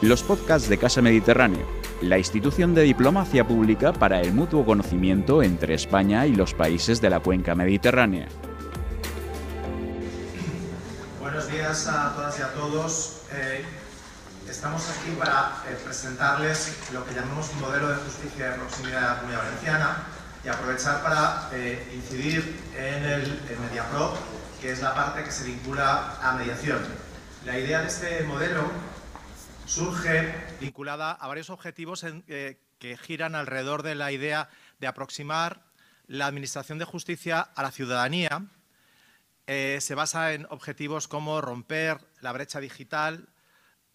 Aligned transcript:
Los 0.00 0.22
podcasts 0.22 0.68
de 0.68 0.78
Casa 0.78 1.02
Mediterráneo, 1.02 1.66
la 2.02 2.18
institución 2.18 2.72
de 2.72 2.82
diplomacia 2.82 3.44
pública 3.44 3.92
para 3.92 4.20
el 4.20 4.32
mutuo 4.32 4.64
conocimiento 4.64 5.42
entre 5.42 5.74
España 5.74 6.24
y 6.24 6.36
los 6.36 6.54
países 6.54 7.00
de 7.00 7.10
la 7.10 7.18
cuenca 7.18 7.56
mediterránea. 7.56 8.28
Buenos 11.20 11.50
días 11.50 11.88
a 11.88 12.14
todas 12.14 12.38
y 12.38 12.42
a 12.42 12.52
todos. 12.52 13.22
Eh, 13.32 13.64
estamos 14.48 14.88
aquí 14.88 15.16
para 15.18 15.64
eh, 15.68 15.76
presentarles 15.84 16.76
lo 16.92 17.04
que 17.04 17.16
llamamos 17.16 17.50
un 17.54 17.62
modelo 17.62 17.88
de 17.88 17.96
justicia 17.96 18.52
de 18.52 18.56
proximidad 18.56 19.00
de 19.00 19.06
la 19.08 19.16
Comunidad 19.16 19.42
Valenciana 19.42 19.96
y 20.44 20.48
aprovechar 20.48 21.02
para 21.02 21.48
eh, 21.52 21.84
incidir 21.92 22.56
en 22.78 23.02
el, 23.02 23.22
el 23.50 23.58
MediaPro, 23.68 24.14
que 24.60 24.70
es 24.70 24.80
la 24.80 24.94
parte 24.94 25.24
que 25.24 25.32
se 25.32 25.42
vincula 25.42 26.20
a 26.22 26.36
mediación. 26.36 26.78
La 27.44 27.58
idea 27.58 27.80
de 27.80 27.88
este 27.88 28.22
modelo 28.22 28.62
surge 29.68 30.34
vinculada 30.60 31.12
a 31.12 31.28
varios 31.28 31.50
objetivos 31.50 32.04
eh, 32.04 32.58
que 32.78 32.96
giran 32.96 33.34
alrededor 33.34 33.82
de 33.82 33.94
la 33.94 34.10
idea 34.12 34.48
de 34.78 34.86
aproximar 34.86 35.66
la 36.06 36.26
Administración 36.26 36.78
de 36.78 36.86
Justicia 36.86 37.40
a 37.40 37.62
la 37.62 37.70
ciudadanía. 37.70 38.46
Eh, 39.46 39.78
se 39.82 39.94
basa 39.94 40.32
en 40.32 40.46
objetivos 40.48 41.06
como 41.06 41.42
romper 41.42 41.98
la 42.20 42.32
brecha 42.32 42.60
digital, 42.60 43.28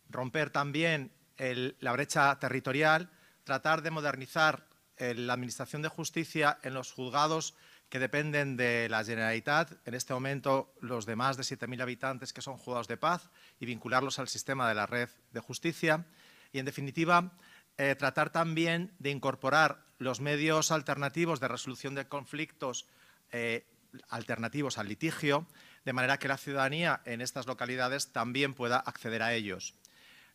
romper 0.09 0.51
también 0.51 1.11
la 1.37 1.91
brecha 1.91 2.37
territorial, 2.39 3.09
tratar 3.43 3.81
de 3.81 3.91
modernizar 3.91 4.67
eh, 4.97 5.15
la 5.15 5.33
Administración 5.33 5.81
de 5.81 5.89
Justicia 5.89 6.59
en 6.61 6.75
los 6.75 6.91
juzgados 6.91 7.55
que 7.89 7.99
dependen 7.99 8.57
de 8.57 8.89
la 8.89 9.03
Generalitat, 9.03 9.71
en 9.85 9.93
este 9.93 10.13
momento 10.13 10.73
los 10.81 11.05
de 11.05 11.15
más 11.15 11.37
de 11.37 11.43
7.000 11.43 11.81
habitantes 11.81 12.33
que 12.33 12.41
son 12.41 12.57
juzgados 12.57 12.87
de 12.87 12.97
paz 12.97 13.29
y 13.59 13.65
vincularlos 13.65 14.19
al 14.19 14.27
sistema 14.27 14.67
de 14.67 14.75
la 14.75 14.87
red 14.87 15.09
de 15.31 15.39
justicia. 15.39 16.05
Y, 16.51 16.59
en 16.59 16.65
definitiva, 16.65 17.33
eh, 17.77 17.95
tratar 17.95 18.31
también 18.31 18.93
de 18.99 19.09
incorporar 19.09 19.85
los 19.97 20.21
medios 20.21 20.71
alternativos 20.71 21.39
de 21.39 21.47
resolución 21.47 21.95
de 21.95 22.07
conflictos 22.07 22.87
eh, 23.31 23.65
alternativos 24.09 24.77
al 24.77 24.87
litigio, 24.87 25.47
de 25.85 25.93
manera 25.93 26.17
que 26.17 26.27
la 26.27 26.37
ciudadanía 26.37 27.01
en 27.05 27.21
estas 27.21 27.47
localidades 27.47 28.11
también 28.11 28.53
pueda 28.53 28.77
acceder 28.77 29.21
a 29.23 29.33
ellos. 29.33 29.75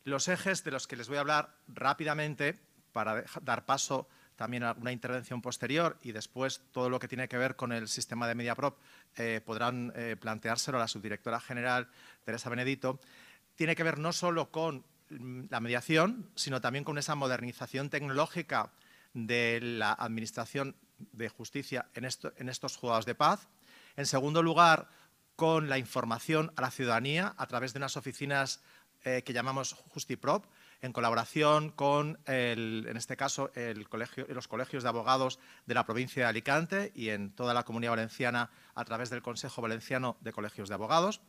Los 0.05 0.29
ejes 0.29 0.65
de 0.65 0.71
los 0.71 0.87
que 0.87 0.97
les 0.97 1.09
voy 1.09 1.19
a 1.19 1.21
hablar 1.21 1.57
rápidamente 1.67 2.59
para 2.93 3.25
dar 3.43 3.67
paso 3.67 4.09
también 4.39 4.62
alguna 4.62 4.92
intervención 4.92 5.42
posterior 5.42 5.98
y 6.00 6.12
después 6.12 6.62
todo 6.70 6.89
lo 6.89 7.00
que 7.00 7.08
tiene 7.08 7.28
que 7.28 7.36
ver 7.36 7.56
con 7.56 7.72
el 7.72 7.89
sistema 7.89 8.28
de 8.28 8.36
MediaProp 8.36 8.78
eh, 9.17 9.41
podrán 9.44 9.92
eh, 9.97 10.14
planteárselo 10.19 10.78
a 10.78 10.83
la 10.83 10.86
subdirectora 10.86 11.41
general 11.41 11.89
Teresa 12.25 12.48
Benedito, 12.48 13.00
tiene 13.56 13.75
que 13.75 13.83
ver 13.83 13.98
no 13.98 14.12
solo 14.12 14.53
con 14.53 14.84
mm, 15.11 15.47
la 15.50 15.59
mediación, 15.59 16.31
sino 16.36 16.61
también 16.61 16.84
con 16.84 16.98
esa 16.98 17.16
modernización 17.16 17.91
tecnológica 17.91 18.70
de 19.12 19.59
la 19.61 19.92
Administración 19.92 20.77
de 20.98 21.28
Justicia 21.28 21.89
en, 21.94 22.05
estos 22.05 22.77
juzgados 22.77 23.06
de 23.06 23.16
paz. 23.16 23.48
En 23.97 24.06
segundo 24.06 24.41
lugar, 24.41 24.89
con 25.34 25.69
la 25.69 25.78
información 25.78 26.53
a 26.55 26.61
la 26.61 26.70
ciudadanía 26.70 27.34
a 27.36 27.47
través 27.48 27.72
de 27.72 27.78
unas 27.78 27.97
oficinas 27.97 28.62
eh, 29.05 29.22
que 29.25 29.33
llamamos 29.33 29.72
JustiProp, 29.89 30.44
en 30.81 30.93
colaboración 30.93 31.71
con, 31.71 32.19
en 32.27 32.97
este 32.97 33.17
caso, 33.17 33.51
los 33.55 34.48
colegios 34.48 34.83
de 34.83 34.89
abogados 34.89 35.39
de 35.67 35.75
la 35.75 35.84
provincia 35.84 36.23
de 36.23 36.29
Alicante 36.29 36.93
y 36.95 37.09
en 37.09 37.33
toda 37.33 37.55
la 37.55 37.65
Comunidad 37.65 37.93
Valenciana 37.93 38.51
a 38.75 38.84
través 38.84 39.11
del 39.11 39.23
Consejo 39.23 39.61
Valenciano 39.61 40.17
de 40.21 40.33
Colegios 40.33 40.69
de 40.69 40.75
Abogados. 40.75 41.21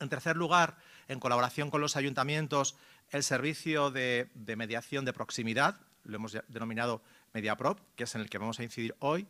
En 0.00 0.08
tercer 0.08 0.36
lugar, 0.36 0.78
en 1.08 1.20
colaboración 1.20 1.70
con 1.70 1.80
los 1.80 1.96
ayuntamientos, 1.96 2.76
el 3.10 3.22
servicio 3.22 3.90
de, 3.90 4.30
mediación 4.56 5.04
de 5.04 5.12
proximidad, 5.12 5.80
lo 6.04 6.16
hemos 6.16 6.36
denominado 6.48 7.02
MediaProp, 7.34 7.78
que 7.94 8.04
es 8.04 8.14
en 8.14 8.22
el 8.22 8.30
que 8.30 8.38
vamos 8.38 8.58
a 8.58 8.64
incidir 8.64 8.96
hoy. 8.98 9.28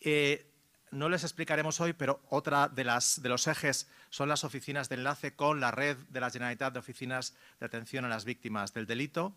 Eh, 0.00 0.46
no 0.90 1.08
les 1.08 1.24
explicaremos 1.24 1.80
hoy, 1.80 1.92
pero 1.92 2.20
otra 2.28 2.68
de, 2.68 2.84
las, 2.84 3.22
de 3.22 3.28
los 3.28 3.46
ejes 3.46 3.88
son 4.10 4.28
las 4.28 4.44
oficinas 4.44 4.88
de 4.88 4.96
enlace 4.96 5.34
con 5.34 5.60
la 5.60 5.70
red 5.70 5.96
de 6.08 6.20
la 6.20 6.30
Generalitat 6.30 6.72
de 6.72 6.78
Oficinas 6.78 7.34
de 7.60 7.66
Atención 7.66 8.04
a 8.04 8.08
las 8.08 8.24
Víctimas 8.24 8.72
del 8.74 8.86
Delito. 8.86 9.34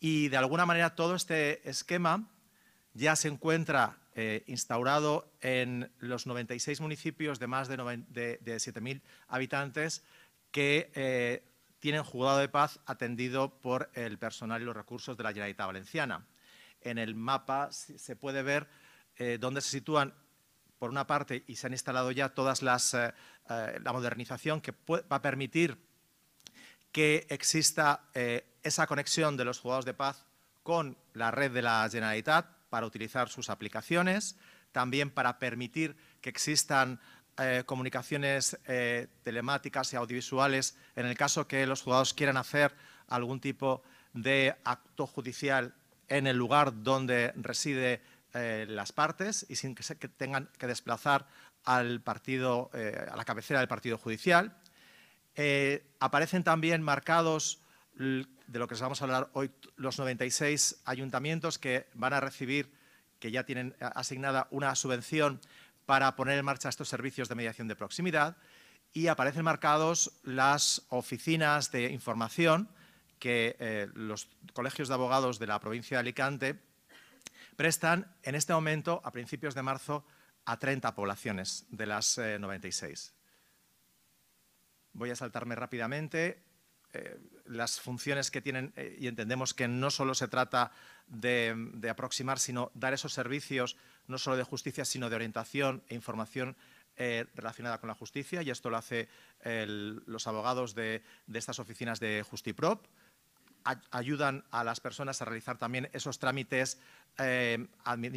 Y 0.00 0.28
de 0.28 0.36
alguna 0.36 0.66
manera 0.66 0.94
todo 0.94 1.14
este 1.14 1.68
esquema 1.68 2.28
ya 2.94 3.16
se 3.16 3.28
encuentra 3.28 3.98
eh, 4.14 4.42
instaurado 4.46 5.30
en 5.40 5.92
los 5.98 6.26
96 6.26 6.80
municipios 6.80 7.38
de 7.38 7.46
más 7.46 7.68
de, 7.68 7.76
7.000 7.78 9.00
habitantes 9.28 10.04
que 10.50 10.90
eh, 10.94 11.44
tienen 11.78 12.02
juzgado 12.02 12.38
de 12.38 12.48
paz 12.48 12.80
atendido 12.86 13.60
por 13.60 13.90
el 13.94 14.18
personal 14.18 14.60
y 14.60 14.64
los 14.64 14.76
recursos 14.76 15.16
de 15.16 15.22
la 15.22 15.30
Generalitat 15.30 15.66
Valenciana. 15.66 16.26
En 16.80 16.98
el 16.98 17.14
mapa 17.14 17.70
se 17.70 18.16
puede 18.16 18.42
ver 18.42 18.68
eh, 19.16 19.38
dónde 19.40 19.60
se 19.60 19.70
sitúan 19.70 20.14
por 20.78 20.90
una 20.90 21.06
parte, 21.06 21.44
y 21.46 21.56
se 21.56 21.66
han 21.66 21.72
instalado 21.72 22.10
ya 22.12 22.28
todas 22.30 22.62
las, 22.62 22.94
eh, 22.94 23.12
eh, 23.50 23.80
la 23.82 23.92
modernización 23.92 24.60
que 24.60 24.74
va 24.90 25.02
a 25.08 25.22
permitir 25.22 25.76
que 26.92 27.26
exista 27.28 28.04
eh, 28.14 28.46
esa 28.62 28.86
conexión 28.86 29.36
de 29.36 29.44
los 29.44 29.60
juzgados 29.60 29.84
de 29.84 29.94
paz 29.94 30.24
con 30.62 30.96
la 31.14 31.30
red 31.30 31.50
de 31.50 31.62
la 31.62 31.88
Generalitat 31.90 32.46
para 32.70 32.86
utilizar 32.86 33.28
sus 33.28 33.50
aplicaciones, 33.50 34.36
también 34.72 35.10
para 35.10 35.38
permitir 35.38 35.96
que 36.20 36.28
existan 36.28 37.00
comunicaciones 37.66 38.58
telemáticas 39.22 39.92
y 39.92 39.96
audiovisuales 39.96 40.76
en 40.96 41.06
el 41.06 41.16
caso 41.16 41.46
que 41.46 41.64
los 41.68 41.82
juzgados 41.82 42.12
quieran 42.12 42.36
hacer 42.36 42.74
algún 43.06 43.38
tipo 43.38 43.84
de 44.12 44.56
acto 44.64 45.06
judicial 45.06 45.72
en 46.08 46.26
el 46.26 46.36
lugar 46.36 46.82
donde 46.82 47.32
reside 47.36 48.02
eh, 48.34 48.66
las 48.68 48.92
partes 48.92 49.46
y 49.48 49.56
sin 49.56 49.74
que, 49.74 50.08
tengan 50.08 50.50
que 50.58 50.66
desplazar 50.66 51.26
al 51.64 52.02
partido, 52.02 52.70
eh, 52.74 53.06
a 53.10 53.16
la 53.16 53.24
cabecera 53.24 53.60
del 53.60 53.68
partido 53.68 53.96
judicial. 53.96 54.54
Eh, 55.34 55.86
aparecen 55.98 56.44
también 56.44 56.82
marcados 56.82 57.62
de 57.94 58.58
lo 58.58 58.68
que 58.68 58.74
les 58.74 58.82
vamos 58.82 59.00
a 59.00 59.06
hablar 59.06 59.30
hoy 59.32 59.50
los 59.76 59.98
96 59.98 60.82
ayuntamientos 60.84 61.58
que 61.58 61.86
van 61.94 62.12
a 62.12 62.20
recibir, 62.20 62.70
que 63.18 63.30
ya 63.30 63.44
tienen 63.44 63.74
asignada 63.80 64.46
una 64.50 64.74
subvención 64.76 65.40
para 65.86 66.14
poner 66.14 66.38
en 66.38 66.44
marcha 66.44 66.68
estos 66.68 66.88
servicios 66.88 67.28
de 67.28 67.34
mediación 67.34 67.66
de 67.66 67.76
proximidad 67.76 68.36
y 68.92 69.08
aparecen 69.08 69.44
marcados 69.44 70.12
las 70.22 70.82
oficinas 70.90 71.72
de 71.72 71.90
información 71.90 72.68
que 73.18 73.88
los 73.94 74.28
colegios 74.52 74.86
de 74.86 74.94
abogados 74.94 75.40
de 75.40 75.48
la 75.48 75.58
provincia 75.58 75.96
de 75.96 76.00
Alicante 76.00 76.67
prestan 77.58 78.06
en 78.22 78.36
este 78.36 78.52
momento, 78.52 79.02
a 79.02 79.10
principios 79.10 79.52
de 79.52 79.64
marzo, 79.64 80.06
a 80.44 80.60
30 80.60 80.94
poblaciones 80.94 81.66
de 81.70 81.86
las 81.86 82.16
96. 82.16 83.08
Eh, 83.08 83.18
Voy 84.92 85.10
a 85.10 85.16
saltarme 85.16 85.56
rápidamente 85.56 86.40
eh, 86.92 87.18
las 87.46 87.80
funciones 87.80 88.30
que 88.30 88.40
tienen 88.40 88.72
eh, 88.76 88.96
y 89.00 89.08
entendemos 89.08 89.54
que 89.54 89.66
no 89.66 89.90
solo 89.90 90.14
se 90.14 90.28
trata 90.28 90.70
de, 91.08 91.52
aproximar, 91.90 92.38
sino 92.38 92.70
dar 92.74 92.94
esos 92.94 93.12
servicios 93.12 93.76
no 94.06 94.18
solo 94.18 94.36
de 94.36 94.44
justicia, 94.44 94.84
sino 94.84 95.10
de 95.10 95.16
orientación 95.16 95.82
e 95.88 95.96
información 95.96 96.56
relacionada 97.34 97.78
con 97.78 97.86
la 97.86 97.94
justicia 97.94 98.42
y 98.42 98.50
esto 98.50 98.70
lo 98.70 98.76
hacen 98.76 99.08
los 99.44 100.26
abogados 100.26 100.74
de, 100.74 101.04
de, 101.28 101.38
estas 101.38 101.60
oficinas 101.60 102.00
de 102.00 102.24
Justiprop 102.28 102.84
ayudan 103.90 104.44
a 104.50 104.64
las 104.64 104.80
personas 104.80 105.20
a 105.20 105.24
realizar 105.24 105.58
también 105.58 105.88
esos 105.92 106.18
trámites 106.18 106.80
eh, 107.18 107.66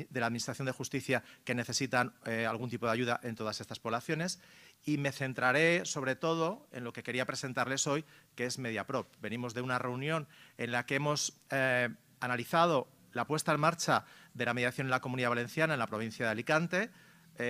de 0.09 0.19
la 0.19 0.27
Administración 0.27 0.65
de 0.65 0.71
Justicia 0.71 1.23
que 1.43 1.55
necesitan 1.55 2.13
eh, 2.25 2.45
algún 2.45 2.69
tipo 2.69 2.85
de 2.85 2.91
ayuda 2.91 3.19
en 3.23 3.35
todas 3.35 3.59
estas 3.59 3.79
poblaciones. 3.79 4.39
Y 4.83 4.97
me 4.97 5.11
centraré 5.11 5.85
sobre 5.85 6.15
todo 6.15 6.67
en 6.71 6.83
lo 6.83 6.93
que 6.93 7.03
quería 7.03 7.25
presentarles 7.25 7.87
hoy, 7.87 8.05
que 8.35 8.45
es 8.45 8.59
MediaProp. 8.59 9.07
Venimos 9.21 9.53
de 9.53 9.61
una 9.61 9.79
reunión 9.79 10.27
en 10.57 10.71
la 10.71 10.85
que 10.85 10.95
hemos 10.95 11.33
eh, 11.49 11.89
analizado 12.19 12.87
la 13.13 13.25
puesta 13.25 13.51
en 13.51 13.59
marcha 13.59 14.05
de 14.33 14.45
la 14.45 14.53
mediación 14.53 14.87
en 14.87 14.91
la 14.91 15.01
Comunidad 15.01 15.29
Valenciana, 15.29 15.73
en 15.73 15.79
la 15.79 15.87
provincia 15.87 16.25
de 16.25 16.31
Alicante, 16.31 16.89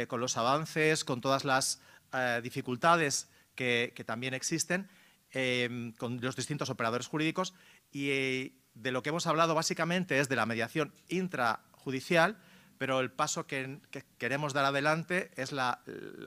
con 0.08 0.22
los 0.22 0.38
avances, 0.38 1.04
con 1.04 1.20
todas 1.20 1.44
las 1.44 1.82
dificultades 2.42 3.30
que, 3.56 3.92
que 3.94 4.06
también 4.06 4.34
existen, 4.34 4.88
con 5.98 6.22
los 6.22 6.36
distintos 6.36 6.70
operadores 6.70 7.08
jurídicos 7.08 7.54
y 7.92 8.10
eh, 8.10 8.54
de 8.74 8.92
lo 8.92 9.04
que 9.04 9.10
hemos 9.10 9.28
hablado 9.28 9.56
básicamente 9.56 10.20
es 10.20 10.30
de 10.30 10.36
la 10.36 10.46
mediación 10.46 10.94
intrajudicial, 11.10 12.38
pero 12.78 13.00
el 13.00 13.12
paso 13.12 13.46
que, 13.46 13.80
queremos 14.18 14.54
dar 14.54 14.66
adelante 14.66 15.32
es 15.36 15.52
la, 15.52 15.84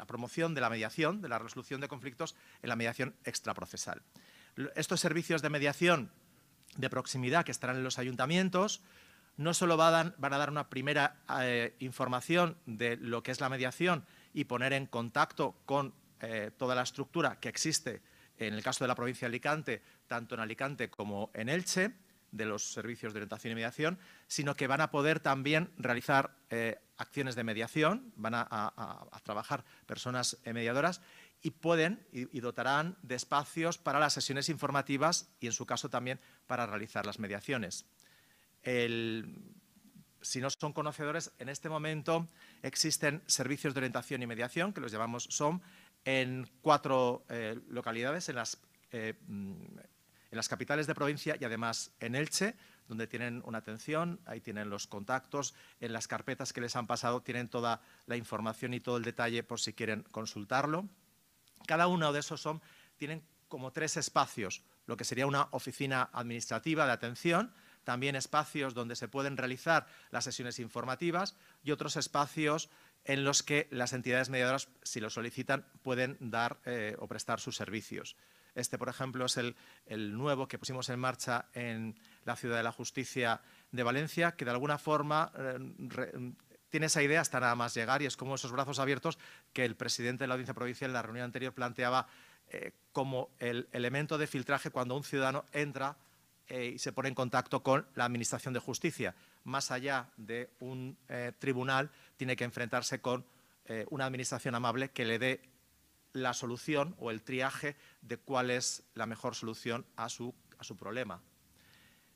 promoción 0.07 0.55
de 0.55 0.61
la 0.61 0.71
mediación, 0.71 1.21
de 1.21 1.29
la 1.29 1.39
resolución 1.39 1.81
de 1.81 1.89
conflictos 1.89 2.37
en 2.63 2.69
la 2.69 2.77
mediación 2.77 3.17
extraprocesal. 3.25 4.03
Estos 4.77 5.01
servicios 5.01 5.43
de 5.43 5.51
mediación 5.51 6.13
de 6.77 6.91
proximidad 6.91 7.45
que 7.45 7.51
estarán 7.51 7.77
en 7.77 7.85
los 7.85 7.99
ayuntamientos 7.99 8.83
no 9.37 9.53
solo 9.53 9.77
van 9.77 10.15
a 10.21 10.39
dar, 10.39 10.51
una 10.51 10.71
primera 10.71 11.17
eh, 11.41 11.75
información 11.81 12.57
de 12.67 12.97
lo 12.99 13.25
que 13.25 13.33
es 13.33 13.41
la 13.41 13.49
mediación 13.49 14.05
y 14.33 14.45
poner 14.45 14.73
en 14.73 14.87
contacto 14.87 15.57
con 15.67 15.93
eh, 16.21 16.53
toda 16.57 16.77
la 16.77 16.83
estructura 16.83 17.41
que 17.41 17.49
existe 17.49 18.01
en 18.39 18.55
el 18.55 18.63
caso 18.63 18.85
de 18.85 18.89
la 18.89 18.95
provincia 18.95 19.27
de 19.27 19.31
Alicante, 19.31 19.83
tanto 20.07 20.35
en 20.35 20.41
Alicante 20.41 20.91
como 20.91 21.31
en 21.35 21.49
Elche, 21.49 21.93
de 22.35 22.47
los 22.47 22.73
servicios 22.73 23.13
de 23.13 23.19
orientación 23.19 23.53
y 23.53 23.55
mediación, 23.55 23.99
sino 24.27 24.57
que 24.57 24.67
van 24.67 24.81
a 24.81 24.91
poder 24.91 25.21
también 25.21 25.71
realizar 25.79 26.37
eh, 26.51 26.81
acciones 26.97 27.37
de 27.37 27.45
mediación, 27.45 28.13
van 28.17 28.35
a, 28.35 29.07
trabajar 29.23 29.65
personas 29.87 30.39
mediadoras 30.45 31.01
y 31.43 31.51
pueden 31.51 32.05
y, 32.13 32.41
dotarán 32.41 32.97
de 33.03 33.15
espacios 33.15 33.79
para 33.79 34.01
las 34.01 34.15
sesiones 34.15 34.49
informativas 34.49 35.29
y, 35.41 35.47
en 35.47 35.53
su 35.53 35.65
caso, 35.65 35.89
también 35.89 36.19
para 36.47 36.67
realizar 36.67 37.07
las 37.07 37.19
mediaciones. 37.19 37.87
si 38.63 40.41
no 40.41 40.51
son 40.51 40.73
conocedores, 40.73 41.33
en 41.39 41.49
este 41.49 41.69
momento 41.69 42.27
existen 42.63 43.23
servicios 43.27 43.75
de 43.75 43.81
orientación 43.81 44.23
y 44.23 44.27
mediación, 44.27 44.73
que 44.73 44.81
los 44.81 44.91
llamamos 44.91 45.29
SOM, 45.31 45.61
en 46.05 46.49
cuatro 46.61 47.25
eh, 47.29 47.59
localidades, 47.69 48.29
en 48.29 48.37
las, 48.37 48.59
eh, 48.93 49.15
mm, 49.27 49.53
en 50.31 50.37
las 50.37 50.49
capitales 50.49 50.87
de 50.87 50.95
provincia 50.95 51.37
y 51.41 51.45
además 51.45 51.93
en 52.01 52.15
Elche, 52.15 52.55
donde 52.89 53.07
tienen 53.07 53.43
una 53.47 53.59
atención, 53.59 54.21
ahí 54.27 54.41
tienen 54.41 54.69
los 54.69 54.87
contactos, 54.87 55.55
en 55.81 55.93
las 55.93 56.07
carpetas 56.07 56.53
que 56.53 56.61
les 56.61 56.77
han 56.77 56.87
pasado 56.87 57.23
tienen 57.23 57.49
toda 57.49 57.81
la 58.07 58.17
información 58.17 58.75
y 58.75 58.81
todo 58.81 58.99
el 58.99 59.05
detalle 59.05 59.43
por 59.43 59.61
si 59.61 59.73
quieren 59.73 60.03
consultarlo. 60.11 60.89
Cada 61.67 61.87
uno 61.87 62.13
de 62.13 62.21
esos 62.21 62.41
son, 62.41 62.61
tienen 62.97 63.23
como 63.49 63.73
tres 63.73 63.97
espacios, 63.97 64.63
lo 64.87 64.97
que 64.97 65.05
sería 65.05 65.27
una 65.27 65.49
oficina 65.53 66.11
administrativa 66.13 66.85
de 66.87 66.93
atención, 66.93 67.55
también 67.85 68.17
espacios 68.17 68.75
donde 68.75 68.97
se 68.97 69.09
pueden 69.09 69.37
realizar 69.37 69.87
las 70.11 70.25
sesiones 70.25 70.59
informativas 70.59 71.37
y 71.63 71.71
otros 71.71 71.97
espacios 71.97 72.71
en 73.05 73.25
los 73.25 73.43
que 73.43 73.69
las 73.71 73.93
entidades 73.93 74.31
mediadoras, 74.31 74.69
si 74.83 75.01
lo 75.01 75.11
solicitan, 75.11 75.67
pueden 75.83 76.17
dar 76.21 76.59
eh, 76.65 76.97
o 76.99 77.07
prestar 77.07 77.41
sus 77.41 77.57
servicios. 77.57 78.17
Este, 78.55 78.79
por 78.79 78.89
ejemplo, 78.89 79.27
es 79.27 79.37
el, 79.37 79.55
nuevo 80.17 80.49
que 80.49 80.59
pusimos 80.59 80.89
en 80.89 81.01
marcha 81.01 81.47
en 81.55 81.99
la 82.25 82.37
Ciudad 82.37 82.57
de 82.57 82.63
la 82.63 82.73
Justicia 82.73 83.41
de 83.73 83.83
Valencia, 83.83 84.33
que 84.33 84.45
de 84.45 84.53
alguna 84.53 84.79
forma 84.79 85.33
eh, 85.37 86.33
tiene 86.71 86.87
esa 86.87 87.03
idea 87.03 87.21
hasta 87.21 87.41
nada 87.41 87.57
más 87.57 87.75
llegar 87.75 88.01
y 88.01 88.07
es 88.07 88.17
como 88.17 88.37
esos 88.37 88.53
brazos 88.53 88.79
abiertos 88.79 89.19
que 89.53 89.65
el 89.65 89.77
presidente 89.77 90.25
de 90.25 90.29
la 90.29 90.35
Audiencia 90.35 90.55
Provincial 90.55 90.91
en 90.91 90.95
la 90.95 91.03
reunión 91.03 91.25
anterior 91.25 91.53
planteaba 91.53 92.07
eh, 92.49 92.73
como 92.93 93.31
el 93.39 93.69
elemento 93.73 94.19
de 94.19 94.27
filtraje 94.27 94.71
cuando 94.71 94.97
un 94.97 95.05
ciudadano 95.05 95.45
entra 95.53 95.97
y 96.47 96.79
se 96.79 96.93
pone 96.93 97.09
en 97.09 97.15
contacto 97.15 97.63
con 97.63 97.87
la 97.95 98.05
Administración 98.05 98.53
de 98.53 98.61
Justicia 98.61 99.15
más 99.45 99.71
allá 99.71 100.11
de 100.17 100.51
un 100.59 100.97
eh, 101.09 101.33
tribunal, 101.39 101.91
tiene 102.17 102.35
que 102.35 102.45
enfrentarse 102.45 103.01
con 103.01 103.25
eh, 103.67 103.87
una 103.91 104.07
administración 104.07 104.55
amable 104.55 104.91
que 104.91 105.05
le 105.05 105.19
dé 105.19 105.41
la 106.13 106.33
solución 106.33 106.95
o 106.99 107.11
el 107.11 107.23
triaje 107.23 107.77
de 108.03 108.17
cuál 108.17 108.51
es 108.51 108.85
la 108.95 109.07
mejor 109.07 109.35
solución 109.35 109.87
a 109.97 110.09
su, 110.09 110.35
a 110.59 110.65
su 110.65 110.77
problema. 110.77 111.21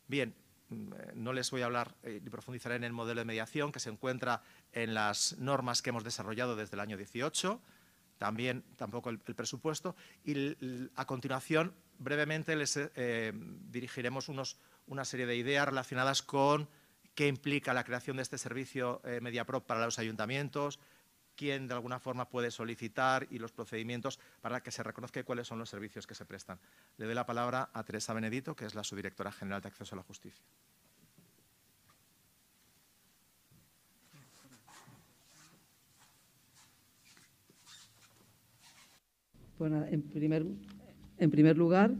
Bien, 0.07 0.35
mm, 0.71 0.93
eh, 0.93 1.13
no 1.15 1.33
les 1.33 1.51
voy 1.51 1.63
a 1.63 1.67
hablar 1.67 1.95
ni 2.03 2.31
profundizaré 2.31 2.77
en 2.77 2.85
el 2.85 2.93
modelo 2.93 3.21
de 3.21 3.27
mediación 3.27 3.73
que 3.73 3.81
se 3.81 3.91
encuentra 3.91 4.43
en 4.73 4.95
las 4.95 5.37
normas 5.39 5.83
que 5.83 5.91
hemos 5.91 6.05
desarrollado 6.05 6.57
desde 6.57 6.77
el 6.77 6.81
año 6.81 6.97
18, 6.97 7.61
también 8.17 8.65
tampoco 8.77 9.11
el, 9.11 9.19
presupuesto, 9.19 9.95
y 10.25 10.57
a 10.97 11.05
continuación 11.07 11.75
brevemente 11.99 12.57
les 12.57 12.79
dirigiremos 13.71 14.29
unos, 14.29 14.57
una 14.87 15.05
serie 15.05 15.27
de 15.27 15.37
ideas 15.37 15.69
relacionadas 15.69 16.23
con 16.23 16.69
qué 17.19 17.27
implica 17.27 17.75
la 17.75 17.83
creación 17.83 18.19
de 18.19 18.23
este 18.23 18.39
servicio 18.39 19.03
eh, 19.05 19.21
MediaPro 19.21 19.67
para 19.67 19.85
los 19.85 19.99
ayuntamientos, 19.99 20.79
quién 21.35 21.67
de 21.67 21.75
alguna 21.75 21.99
forma 21.99 22.29
puede 22.29 22.53
solicitar 22.53 23.27
y 23.29 23.41
los 23.41 23.51
procedimientos 23.51 24.21
para 24.41 24.61
que 24.63 24.71
se 24.71 24.85
reconozca 24.85 25.25
cuáles 25.25 25.49
son 25.49 25.59
los 25.59 25.69
servicios 25.69 26.07
que 26.07 26.15
se 26.15 26.25
prestan. 26.25 26.61
Le 26.97 27.07
doy 27.07 27.17
la 27.17 27.27
palabra 27.27 27.71
a 27.75 27.83
Teresa 27.83 28.15
Benedito, 28.15 28.55
que 28.55 28.67
es 28.67 28.77
la 28.77 28.85
subdirectora 28.85 29.33
general 29.33 29.61
de 29.61 29.67
Acceso 29.67 29.97
a 29.97 29.99
la 29.99 30.05
Justicia. 30.05 30.45
Bueno, 39.59 39.85
en 39.87 40.03
primer, 40.03 40.47
en 41.19 41.31
primer 41.33 41.59
lugar, 41.59 41.97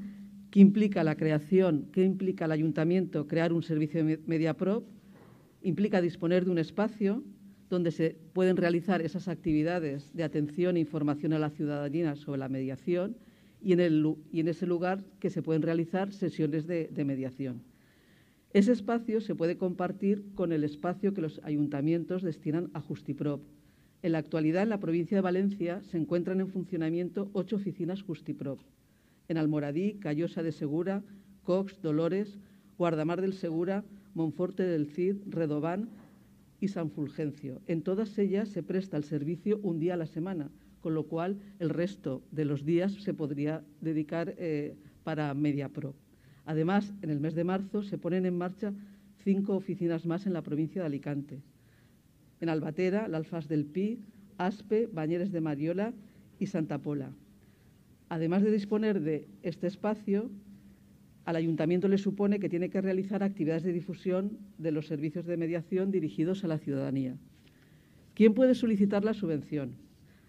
¿qué 0.53 0.61
implica 0.61 1.03
la 1.03 1.17
creación, 1.17 1.91
qué 1.93 2.05
implica 2.05 2.45
el 2.45 2.53
ayuntamiento 2.53 3.27
crear 3.27 3.53
un 3.53 3.65
servicio 3.65 4.05
de 4.05 4.19
MediaPro? 4.25 4.98
Implica 5.63 6.01
disponer 6.01 6.45
de 6.45 6.51
un 6.51 6.59
espacio 6.59 7.23
donde 7.69 7.91
se 7.91 8.17
pueden 8.33 8.57
realizar 8.57 9.03
esas 9.03 9.29
actividades 9.29 10.15
de 10.15 10.25
atención 10.25 10.77
e 10.77 10.81
información 10.81 11.33
a 11.33 11.39
la 11.39 11.51
ciudadanía 11.51 12.17
sobre 12.17 12.39
la 12.39 12.49
mediación 12.49 13.17
y 13.61 13.73
en, 13.73 14.49
ese 14.49 14.67
lugar 14.67 15.05
que 15.21 15.31
se 15.31 15.43
pueden 15.43 15.63
realizar 15.63 16.13
sesiones 16.13 16.67
de, 16.67 16.89
de 16.89 17.05
mediación. 17.05 17.63
Ese 18.53 18.73
espacio 18.73 19.21
se 19.21 19.35
puede 19.35 19.59
compartir 19.59 20.25
con 20.35 20.53
el 20.53 20.65
espacio 20.65 21.13
que 21.13 21.21
los 21.21 21.41
ayuntamientos 21.45 22.23
destinan 22.23 22.71
a 22.73 22.81
Justiprop. 22.81 23.43
En 24.01 24.13
la 24.13 24.19
actualidad, 24.19 24.63
en 24.63 24.69
la 24.71 24.81
provincia 24.81 25.17
de 25.17 25.23
Valencia 25.23 25.83
se 25.83 25.99
encuentran 25.99 26.41
en 26.41 26.49
funcionamiento 26.49 27.31
ocho 27.33 27.57
oficinas 27.57 28.03
Justiprop. 28.03 28.61
En 29.27 29.37
Almoradí, 29.37 29.95
Callosa 29.95 30.43
de 30.43 30.53
Segura, 30.53 31.03
Cox, 31.43 31.83
Dolores, 31.83 32.39
Guardamar 32.79 33.21
del 33.21 33.35
Segura, 33.35 33.85
Monforte 34.15 34.63
del 34.63 34.87
Cid, 34.87 35.17
Redobán 35.27 35.89
y 36.61 36.69
San 36.69 36.91
Fulgencio. 36.91 37.61
En 37.67 37.83
todas 37.83 38.19
ellas 38.19 38.49
se 38.49 38.63
presta 38.63 38.97
el 38.97 39.05
servicio 39.05 39.61
un 39.63 39.79
día 39.79 39.95
a 39.95 39.99
la 39.99 40.07
semana, 40.07 40.51
con 40.81 40.95
lo 40.95 41.05
cual 41.05 41.39
el 41.59 41.71
resto 41.71 42.23
de 42.31 42.45
los 42.45 42.65
días 42.65 42.93
se 42.95 43.15
podría 43.15 43.65
dedicar 43.81 44.35
eh, 44.39 44.77
para 45.05 45.33
MediaPro. 45.35 45.95
Además, 46.45 46.95
en 47.03 47.11
el 47.11 47.21
mes 47.21 47.35
de 47.35 47.45
marzo 47.45 47.83
se 47.83 47.99
ponen 47.99 48.27
en 48.27 48.39
marcha 48.39 48.73
cinco 49.23 49.55
oficinas 49.55 50.07
más 50.07 50.27
en 50.27 50.33
la 50.33 50.43
provincia 50.43 50.83
de 50.83 50.87
Alicante. 50.87 51.43
En 52.41 52.49
Albatera, 52.49 53.09
la 53.09 53.19
Alfaz 53.19 53.49
del 53.49 53.67
Pi, 53.67 54.01
Aspe, 54.39 54.89
Bañeres 54.93 55.33
de 55.33 55.41
Mariola 55.41 55.93
y 56.39 56.47
Santa 56.47 56.79
Pola. 56.79 57.13
Además 58.09 58.43
de 58.43 58.53
disponer 58.53 59.01
de 59.01 59.29
este 59.43 59.67
espacio, 59.67 60.31
al 61.29 61.37
ayuntamiento 61.37 61.89
le 61.89 61.99
supone 61.99 62.41
que 62.41 62.49
tiene 62.49 62.71
que 62.71 62.81
realizar 62.81 63.23
actividades 63.23 63.63
de 63.63 63.75
difusión 63.75 64.39
de 64.57 64.73
los 64.73 64.87
servicios 64.87 65.27
de 65.27 65.37
mediación 65.37 65.91
dirigidos 65.91 66.43
a 66.43 66.49
la 66.49 66.57
ciudadanía. 66.57 67.19
¿Quién 68.15 68.33
puede 68.33 68.55
solicitar 68.55 69.05
la 69.05 69.13
subvención? 69.13 69.75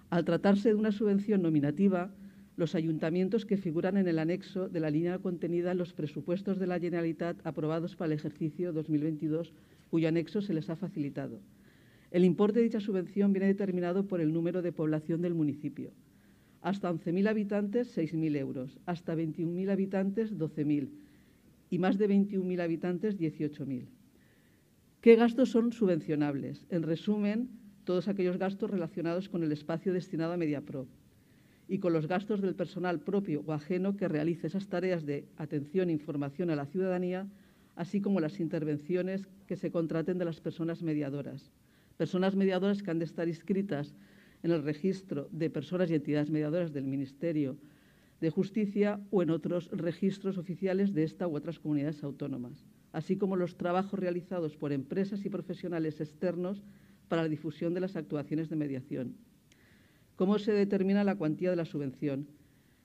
Al 0.10 0.26
tratarse 0.26 0.68
de 0.68 0.76
una 0.76 0.92
subvención 0.92 1.42
nominativa, 1.42 2.12
los 2.58 2.76
ayuntamientos 2.76 3.46
que 3.46 3.56
figuran 3.56 3.96
en 3.96 4.10
el 4.10 4.20
anexo 4.20 4.68
de 4.68 4.82
la 4.82 4.90
línea 4.90 5.20
contenida 5.20 5.72
en 5.72 5.78
los 5.78 5.94
presupuestos 5.94 6.60
de 6.60 6.68
la 6.68 6.82
Generalitat 6.82 7.38
aprobados 7.48 7.96
para 7.96 8.12
el 8.12 8.20
ejercicio 8.20 8.74
2022, 8.74 9.54
cuyo 9.90 10.10
anexo 10.10 10.42
se 10.42 10.54
les 10.54 10.70
ha 10.70 10.76
facilitado. 10.76 11.40
El 12.12 12.26
importe 12.26 12.60
de 12.60 12.66
dicha 12.66 12.82
subvención 12.82 13.32
viene 13.32 13.48
determinado 13.48 14.06
por 14.06 14.20
el 14.20 14.34
número 14.34 14.62
de 14.62 14.74
población 14.74 15.22
del 15.22 15.34
municipio. 15.34 15.94
Hasta 16.62 16.92
11.000 16.92 17.30
habitantes, 17.30 17.98
6.000 17.98 18.36
euros. 18.38 18.78
Hasta 18.86 19.16
21.000 19.16 19.72
habitantes, 19.72 20.38
12.000. 20.38 20.90
Y 21.70 21.80
más 21.80 21.98
de 21.98 22.10
21.000 22.10 22.62
habitantes, 22.62 23.18
18.000. 23.18 23.86
¿Qué 25.02 25.16
gastos 25.16 25.50
son 25.50 25.72
subvencionables? 25.72 26.66
En 26.70 26.84
resumen, 26.84 27.50
todos 27.86 28.08
aquellos 28.08 28.38
gastos 28.38 28.70
relacionados 28.70 29.30
con 29.30 29.44
el 29.44 29.52
espacio 29.52 29.94
destinado 29.94 30.34
a 30.34 30.38
MediaPro 30.38 30.88
y 31.70 31.78
con 31.78 31.94
los 31.94 32.08
gastos 32.08 32.42
del 32.42 32.56
personal 32.56 33.00
propio 33.00 33.44
o 33.46 33.54
ajeno 33.54 33.96
que 33.96 34.08
realice 34.08 34.48
esas 34.48 34.68
tareas 34.68 35.06
de 35.06 35.26
atención 35.38 35.90
e 35.90 35.94
información 35.94 36.50
a 36.50 36.56
la 36.56 36.66
ciudadanía, 36.66 37.28
así 37.76 38.02
como 38.02 38.20
las 38.20 38.40
intervenciones 38.40 39.28
que 39.48 39.56
se 39.56 39.72
contraten 39.72 40.18
de 40.18 40.26
las 40.26 40.42
personas 40.42 40.82
mediadoras. 40.82 41.52
Personas 41.96 42.36
mediadoras 42.36 42.84
que 42.84 42.92
han 42.92 43.00
de 43.00 43.06
estar 43.06 43.28
inscritas 43.28 43.94
en 44.44 44.52
el 44.52 44.64
registro 44.64 45.28
de 45.32 45.50
personas 45.50 45.90
y 45.90 45.96
entidades 45.96 46.30
mediadoras 46.30 46.74
del 46.74 46.86
Ministerio 46.86 47.58
de 48.22 48.30
Justicia 48.30 49.00
o 49.12 49.24
en 49.24 49.30
otros 49.30 49.70
registros 49.72 50.38
oficiales 50.38 50.94
de 50.94 51.04
esta 51.04 51.28
u 51.28 51.36
otras 51.36 51.60
comunidades 51.60 52.04
autónomas, 52.04 52.66
así 52.92 53.18
como 53.18 53.36
los 53.36 53.58
trabajos 53.58 54.00
realizados 54.00 54.58
por 54.58 54.72
empresas 54.72 55.26
y 55.26 55.30
profesionales 55.30 56.02
externos 56.02 56.64
para 57.08 57.24
la 57.24 57.30
difusión 57.30 57.74
de 57.74 57.80
las 57.80 57.96
actuaciones 57.96 58.50
de 58.50 58.56
mediación. 58.56 59.16
¿Cómo 60.16 60.38
se 60.38 60.52
determina 60.52 61.04
la 61.04 61.16
cuantía 61.16 61.50
de 61.50 61.56
la 61.56 61.66
subvención? 61.66 62.28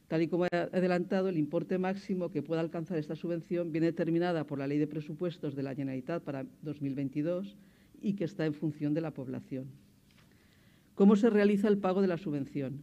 Tal 0.08 0.22
y 0.22 0.28
como 0.28 0.46
he 0.46 0.48
adelantado, 0.52 1.28
el 1.28 1.38
importe 1.38 1.78
máximo 1.78 2.30
que 2.30 2.42
pueda 2.42 2.60
alcanzar 2.60 2.98
esta 2.98 3.16
subvención 3.16 3.72
viene 3.72 3.86
determinada 3.86 4.46
por 4.46 4.58
la 4.58 4.66
Ley 4.66 4.78
de 4.78 4.86
Presupuestos 4.86 5.56
de 5.56 5.62
la 5.62 5.74
Generalitat 5.74 6.22
para 6.22 6.46
2022 6.62 7.56
y 8.00 8.14
que 8.14 8.24
está 8.24 8.46
en 8.46 8.54
función 8.54 8.94
de 8.94 9.00
la 9.00 9.12
población. 9.12 9.83
¿Cómo 10.94 11.16
se 11.16 11.28
realiza 11.28 11.66
el 11.66 11.78
pago 11.78 12.02
de 12.02 12.06
la 12.06 12.18
subvención? 12.18 12.82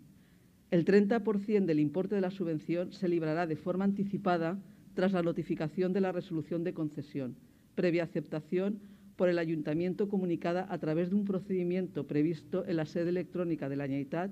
El 0.70 0.84
30% 0.84 1.66
del 1.66 1.80
importe 1.80 2.16
de 2.16 2.22
la 2.22 2.30
subvención 2.30 2.92
se 2.92 3.08
librará 3.08 3.48
de 3.48 3.56
forma 3.56 3.86
anticipada 3.86 4.60
tras 4.94 5.14
la 5.14 5.24
notificación 5.24 5.94
de 5.94 6.02
la 6.02 6.12
resolución 6.12 6.66
de 6.66 6.74
concesión, 6.74 7.38
previa 7.74 8.04
aceptación 8.04 8.80
por 9.16 9.30
el 9.30 9.40
Ayuntamiento 9.40 10.10
comunicada 10.10 10.68
a 10.70 10.78
través 10.78 11.10
de 11.10 11.16
un 11.16 11.24
procedimiento 11.24 12.06
previsto 12.06 12.66
en 12.66 12.76
la 12.78 12.86
sede 12.86 13.10
electrónica 13.10 13.70
de 13.70 13.78
la 13.78 13.86
Generalitat 13.86 14.32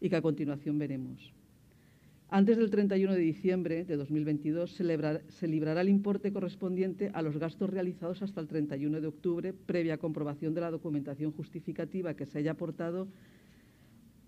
y 0.00 0.08
que 0.08 0.16
a 0.16 0.22
continuación 0.22 0.78
veremos. 0.78 1.34
Antes 2.32 2.58
del 2.58 2.70
31 2.70 3.14
de 3.14 3.18
diciembre 3.18 3.84
de 3.84 3.96
2022 3.96 4.70
se, 4.70 5.48
librará 5.48 5.80
el 5.80 5.88
importe 5.88 6.32
correspondiente 6.32 7.10
a 7.12 7.22
los 7.22 7.36
gastos 7.38 7.68
realizados 7.68 8.22
hasta 8.22 8.40
el 8.40 8.46
31 8.46 9.00
de 9.00 9.06
octubre, 9.08 9.52
previa 9.52 9.98
comprobación 9.98 10.54
de 10.54 10.60
la 10.60 10.70
documentación 10.70 11.32
justificativa 11.32 12.14
que 12.14 12.26
se 12.26 12.38
haya 12.38 12.52
aportado 12.52 13.08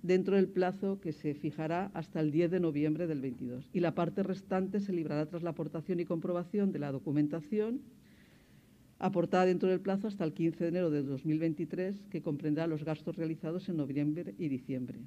dentro 0.02 0.34
del 0.34 0.48
plazo 0.48 0.98
que 0.98 1.12
se 1.12 1.34
fijará 1.34 1.92
hasta 1.94 2.18
el 2.18 2.32
10 2.32 2.50
de 2.50 2.58
noviembre 2.58 3.06
del 3.06 3.20
22. 3.20 3.70
Y 3.72 3.78
la 3.78 3.94
parte 3.94 4.24
restante 4.24 4.80
se 4.80 4.92
librará 4.92 5.26
tras 5.26 5.44
la 5.44 5.50
aportación 5.50 6.00
y 6.00 6.04
comprobación 6.04 6.72
de 6.72 6.80
la 6.80 6.90
documentación 6.90 7.82
aportada 8.98 9.46
dentro 9.46 9.68
del 9.68 9.80
plazo 9.80 10.08
hasta 10.08 10.24
el 10.24 10.32
15 10.32 10.64
de 10.64 10.68
enero 10.70 10.90
de 10.90 11.04
2023, 11.04 12.08
que 12.10 12.20
comprenderá 12.20 12.66
los 12.66 12.84
gastos 12.84 13.14
realizados 13.14 13.68
en 13.68 13.76
noviembre 13.76 14.34
y 14.38 14.48
diciembre. 14.48 14.98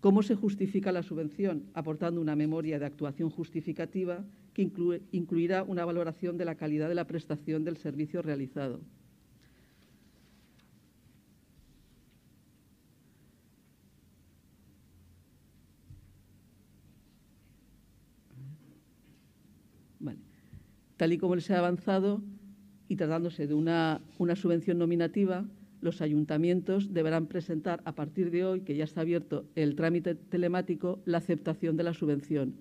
¿Cómo 0.00 0.22
se 0.22 0.34
justifica 0.34 0.92
la 0.92 1.02
subvención? 1.02 1.64
Aportando 1.74 2.20
una 2.20 2.36
memoria 2.36 2.78
de 2.78 2.86
actuación 2.86 3.30
justificativa 3.30 4.24
que 4.54 4.62
incluirá 5.10 5.62
una 5.62 5.84
valoración 5.84 6.38
de 6.38 6.44
la 6.44 6.54
calidad 6.54 6.88
de 6.88 6.94
la 6.94 7.06
prestación 7.06 7.64
del 7.64 7.76
servicio 7.76 8.22
realizado. 8.22 8.80
Tal 20.96 21.12
y 21.12 21.18
como 21.18 21.34
les 21.34 21.50
he 21.50 21.54
avanzado, 21.54 22.22
y 22.88 22.96
tratándose 22.96 23.46
de 23.46 23.52
una 23.52 24.00
subvención 24.34 24.78
nominativa, 24.78 25.44
los 25.80 26.00
ayuntamientos 26.00 26.92
deberán 26.92 27.26
presentar 27.26 27.82
a 27.84 27.94
partir 27.94 28.30
de 28.30 28.44
hoy, 28.44 28.60
que 28.62 28.76
ya 28.76 28.84
está 28.84 29.02
abierto 29.02 29.46
el 29.54 29.76
trámite 29.76 30.14
telemático, 30.14 31.00
la 31.04 31.18
aceptación 31.18 31.76
de 31.76 31.84
la 31.84 31.94
subvención, 31.94 32.54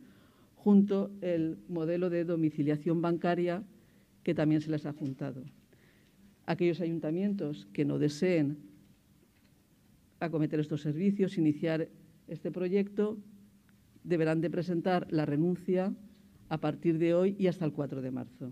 junto 0.55 1.11
el 1.21 1.57
modelo 1.67 2.09
de 2.09 2.25
domiciliación 2.25 3.01
bancaria 3.01 3.63
que 4.23 4.33
también 4.33 4.61
se 4.61 4.71
les 4.71 4.85
ha 4.85 4.93
juntado. 4.93 5.43
Aquellos 6.45 6.81
ayuntamientos 6.81 7.67
que 7.73 7.85
no 7.85 7.99
deseen 7.99 8.57
acometer 10.19 10.59
estos 10.59 10.81
servicios, 10.81 11.37
iniciar 11.37 11.89
este 12.27 12.51
proyecto, 12.51 13.17
deberán 14.03 14.41
de 14.41 14.49
presentar 14.49 15.07
la 15.11 15.25
renuncia 15.25 15.93
a 16.49 16.59
partir 16.59 16.97
de 16.97 17.13
hoy 17.13 17.35
y 17.39 17.47
hasta 17.47 17.65
el 17.65 17.73
4 17.73 18.01
de 18.01 18.11
marzo. 18.11 18.51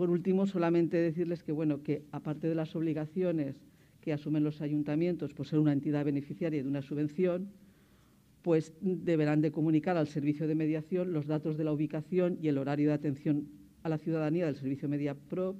Por 0.00 0.08
último, 0.08 0.46
solamente 0.46 0.96
decirles 0.96 1.42
que, 1.42 1.52
bueno, 1.52 1.82
que 1.82 2.04
aparte 2.10 2.48
de 2.48 2.54
las 2.54 2.74
obligaciones 2.74 3.56
que 4.00 4.14
asumen 4.14 4.42
los 4.42 4.62
ayuntamientos 4.62 5.34
por 5.34 5.46
ser 5.46 5.58
una 5.58 5.74
entidad 5.74 6.06
beneficiaria 6.06 6.62
de 6.62 6.66
una 6.66 6.80
subvención, 6.80 7.50
pues 8.40 8.72
deberán 8.80 9.42
de 9.42 9.50
comunicar 9.50 9.98
al 9.98 10.06
servicio 10.06 10.48
de 10.48 10.54
mediación 10.54 11.12
los 11.12 11.26
datos 11.26 11.58
de 11.58 11.64
la 11.64 11.72
ubicación 11.74 12.38
y 12.40 12.48
el 12.48 12.56
horario 12.56 12.88
de 12.88 12.94
atención 12.94 13.50
a 13.82 13.90
la 13.90 13.98
ciudadanía 13.98 14.46
del 14.46 14.56
servicio 14.56 14.88
MediaPro, 14.88 15.56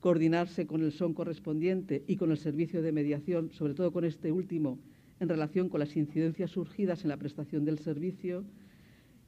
coordinarse 0.00 0.66
con 0.66 0.82
el 0.82 0.92
SON 0.92 1.14
correspondiente 1.14 2.04
y 2.06 2.16
con 2.16 2.30
el 2.30 2.36
servicio 2.36 2.82
de 2.82 2.92
mediación, 2.92 3.50
sobre 3.52 3.72
todo 3.72 3.92
con 3.94 4.04
este 4.04 4.30
último, 4.30 4.78
en 5.20 5.28
relación 5.30 5.70
con 5.70 5.80
las 5.80 5.96
incidencias 5.96 6.50
surgidas 6.50 7.02
en 7.02 7.08
la 7.08 7.16
prestación 7.16 7.64
del 7.64 7.78
servicio 7.78 8.44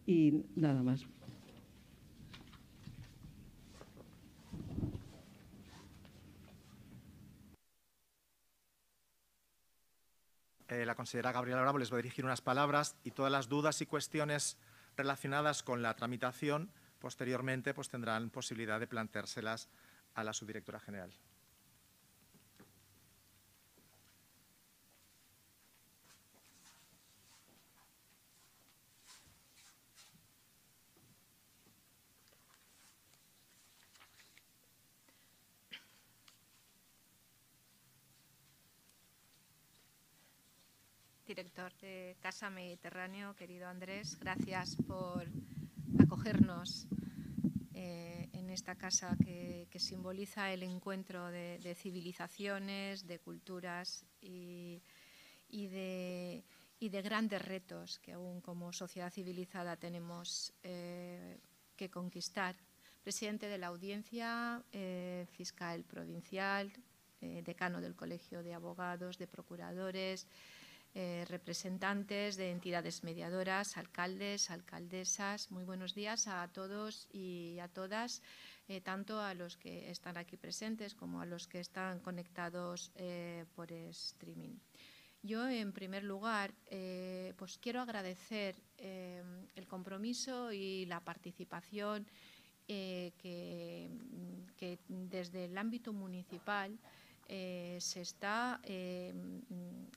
y 0.04 0.42
nada 0.56 0.82
más. 0.82 1.06
Eh, 10.70 10.86
la 10.86 10.94
consejera 10.94 11.32
Gabriela 11.32 11.62
Bravo 11.62 11.78
les 11.78 11.92
va 11.92 11.96
a 11.96 12.02
dirigir 12.02 12.24
unas 12.24 12.40
palabras 12.40 12.94
y 13.02 13.10
todas 13.10 13.32
las 13.32 13.48
dudas 13.48 13.80
y 13.80 13.86
cuestiones 13.86 14.56
relacionadas 14.96 15.64
con 15.64 15.82
la 15.82 15.94
tramitación 15.96 16.70
posteriormente 17.00 17.74
pues 17.74 17.88
tendrán 17.88 18.30
posibilidad 18.30 18.78
de 18.78 18.86
planteárselas 18.86 19.68
a 20.14 20.22
la 20.22 20.32
subdirectora 20.32 20.78
general. 20.78 21.12
Director 41.40 41.72
de 41.78 42.18
Casa 42.20 42.50
Mediterráneo, 42.50 43.34
querido 43.34 43.66
Andrés, 43.66 44.18
gracias 44.20 44.76
por 44.86 45.26
acogernos 45.98 46.86
eh, 47.72 48.28
en 48.34 48.50
esta 48.50 48.74
casa 48.74 49.16
que, 49.24 49.66
simboliza 49.78 50.52
el 50.52 50.62
encuentro 50.62 51.30
de, 51.30 51.74
civilizaciones, 51.74 53.06
de 53.06 53.20
culturas 53.20 54.04
y, 54.20 54.82
de, 55.48 56.44
grandes 57.02 57.40
retos 57.40 57.98
que 58.00 58.12
aún 58.12 58.42
como 58.42 58.70
sociedad 58.74 59.10
civilizada 59.10 59.76
tenemos 59.76 60.52
eh, 60.62 61.38
que 61.74 61.88
conquistar. 61.88 62.54
Presidente 63.02 63.48
de 63.48 63.56
la 63.56 63.68
audiencia, 63.68 64.62
eh, 64.72 65.24
fiscal 65.32 65.84
provincial, 65.84 66.70
decano 67.20 67.80
del 67.80 67.94
Colegio 67.94 68.42
de 68.42 68.54
Abogados, 68.54 69.18
de 69.18 69.26
Procuradores, 69.26 70.26
eh, 70.92 71.24
representantes 71.28 72.36
de 72.36 72.50
entidades 72.50 73.04
mediadoras, 73.04 73.76
alcaldes, 73.76 74.50
alcaldesas. 74.50 75.52
Muy 75.52 75.62
buenos 75.62 75.94
días 75.94 76.26
a 76.26 76.48
todos 76.48 77.06
y 77.12 77.60
a 77.60 77.68
todas, 77.68 78.22
eh, 78.66 78.80
tanto 78.80 79.20
a 79.20 79.34
los 79.34 79.56
que 79.56 79.88
están 79.88 80.16
aquí 80.16 80.36
presentes 80.36 80.96
como 80.96 81.20
a 81.20 81.26
los 81.26 81.46
que 81.46 81.60
están 81.60 82.00
conectados 82.00 82.90
eh, 82.96 83.44
por 83.54 83.70
streaming. 83.70 84.58
Yo, 85.22 85.48
en 85.48 85.72
primer 85.72 86.02
lugar, 86.02 86.54
pues 87.36 87.58
quiero 87.58 87.82
agradecer 87.82 88.56
el 88.78 89.66
compromiso 89.68 90.50
y 90.50 90.86
la 90.86 91.00
participación 91.00 92.06
que, 92.66 93.12
que 94.56 94.78
desde 94.88 95.44
el 95.44 95.58
ámbito 95.58 95.92
municipal 95.92 96.78
eh, 97.32 97.76
se, 97.78 98.00
está, 98.00 98.58
eh, 98.64 99.14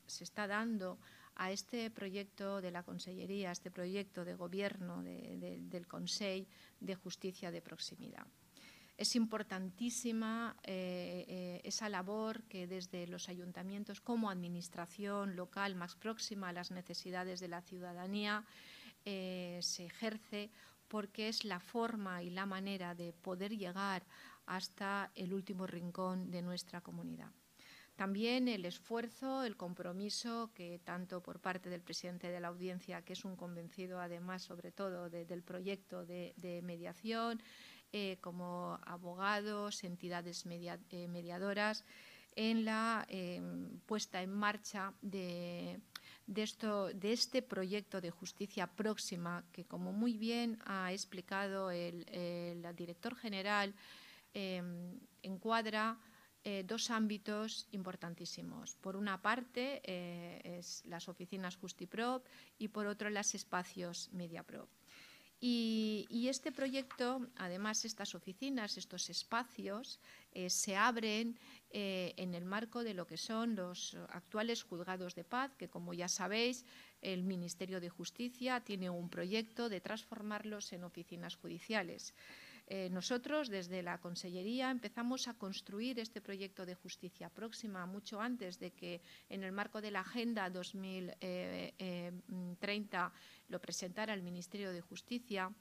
se 0.06 0.24
está 0.24 0.46
dando 0.46 1.00
a 1.34 1.52
este 1.52 1.90
proyecto 1.90 2.62
de 2.62 2.70
la 2.70 2.84
Consellería, 2.84 3.50
a 3.50 3.54
este 3.54 3.72
proyecto 3.72 4.24
de 4.24 4.36
gobierno 4.36 5.02
del 5.02 5.88
Consejo 5.88 6.48
de 6.80 6.94
Justicia 6.94 7.50
de 7.50 7.60
Proximidad. 7.60 8.28
Es 8.98 9.16
importantísima 9.16 10.56
eh, 10.62 11.60
esa 11.64 11.90
labor 11.90 12.44
que 12.44 12.68
desde 12.68 13.08
los 13.08 13.28
ayuntamientos 13.30 14.00
como 14.00 14.30
administración 14.30 15.36
local 15.36 15.74
más 15.74 15.96
próxima 15.96 16.50
a 16.50 16.54
las 16.54 16.70
necesidades 16.70 17.40
de 17.40 17.48
la 17.48 17.64
ciudadanía 17.64 18.46
se 19.04 19.86
ejerce 19.86 20.52
porque 20.88 21.30
es 21.30 21.44
la 21.44 21.60
forma 21.60 22.22
y 22.22 22.30
la 22.30 22.46
manera 22.46 22.94
de 22.94 23.12
poder 23.12 23.58
llegar 23.58 24.04
hasta 24.46 25.12
el 25.16 25.34
último 25.34 25.68
rincón 25.68 26.32
de 26.32 26.42
nuestra 26.42 26.82
comunidad. 26.82 27.32
También 27.96 28.48
el 28.48 28.66
esfuerzo, 28.66 29.44
el 29.44 29.56
compromiso 29.56 30.52
que 30.56 30.80
tanto 30.84 31.22
por 31.22 31.40
parte 31.40 31.70
del 31.70 31.82
presidente 31.82 32.32
de 32.32 32.40
la 32.40 32.48
audiencia, 32.48 33.04
que 33.04 33.14
es 33.14 33.24
un 33.24 33.36
convencido 33.36 34.00
además 34.00 34.42
sobre 34.42 34.72
todo 34.72 35.10
del 35.10 35.44
proyecto 35.44 36.04
de, 36.04 36.62
mediación, 36.64 37.42
eh, 37.92 38.18
como 38.20 38.80
abogados, 38.84 39.84
entidades 39.84 40.44
eh, 40.48 41.08
mediadoras, 41.08 41.86
en 42.36 42.66
la 42.66 43.06
em, 43.10 43.80
puesta 43.86 44.24
en 44.24 44.32
marcha 44.32 44.92
de, 45.04 45.80
este 47.04 47.44
proyecto 47.44 48.02
de 48.02 48.10
justicia 48.10 48.66
próxima 48.66 49.44
que, 49.52 49.66
como 49.66 49.92
muy 49.92 50.18
bien 50.18 50.58
ha 50.66 50.92
explicado 50.92 51.70
el 51.70 52.66
director 52.76 53.16
general, 53.16 53.76
Em, 54.34 55.00
encuadra 55.22 55.98
eh, 56.44 56.64
dos 56.66 56.90
ámbitos 56.90 57.68
importantísimos. 57.72 58.76
Por 58.82 58.98
una 58.98 59.22
parte, 59.22 59.80
eh, 59.86 60.60
las 60.86 61.08
oficinas 61.08 61.56
JustiProp 61.56 62.26
y 62.58 62.68
por 62.68 62.88
otro, 62.88 63.10
los 63.10 63.36
espacios 63.36 64.10
MediaProp. 64.12 64.68
Y, 65.40 66.28
este 66.30 66.52
proyecto, 66.52 67.28
además, 67.36 67.86
estas 67.86 68.16
oficinas, 68.16 68.78
estos 68.78 69.10
espacios, 69.10 70.00
eh, 70.32 70.50
se 70.50 70.76
abren 70.76 71.38
en 71.70 72.34
el 72.34 72.46
marco 72.46 72.84
de 72.84 72.94
lo 72.94 73.06
que 73.08 73.18
son 73.18 73.56
los 73.56 73.96
actuales 74.10 74.64
juzgados 74.64 75.16
de 75.16 75.24
paz, 75.24 75.52
que 75.58 75.70
como 75.70 75.94
ya 75.94 76.08
sabéis, 76.08 76.66
el 77.04 77.24
Ministerio 77.24 77.80
de 77.80 77.90
Justicia 77.90 78.62
tiene 78.62 78.90
un 78.90 79.10
proyecto 79.10 79.70
de 79.70 79.82
transformarlos 79.82 80.74
en 80.74 80.84
oficinas 80.84 81.36
judiciales. 81.36 82.16
Eh, 82.66 82.90
nosotros, 82.90 83.50
desde 83.50 83.84
la 83.84 84.00
Consellería, 84.00 84.72
empezamos 84.72 85.28
a 85.28 85.34
construir 85.34 86.00
este 86.00 86.22
proyecto 86.22 86.66
de 86.66 86.76
justicia 86.76 87.30
próxima 87.30 87.86
mucho 87.86 88.22
antes 88.22 88.58
de 88.58 88.72
que, 88.72 89.02
en 89.30 89.44
el 89.44 89.52
marco 89.52 89.82
de 89.82 89.92
la 89.92 90.00
Agenda 90.00 90.50
2030, 90.50 93.12
lo 93.50 93.60
presentara 93.60 94.14
el 94.14 94.24
Ministerio 94.24 94.72
de 94.72 94.80
Justicia 94.80 95.52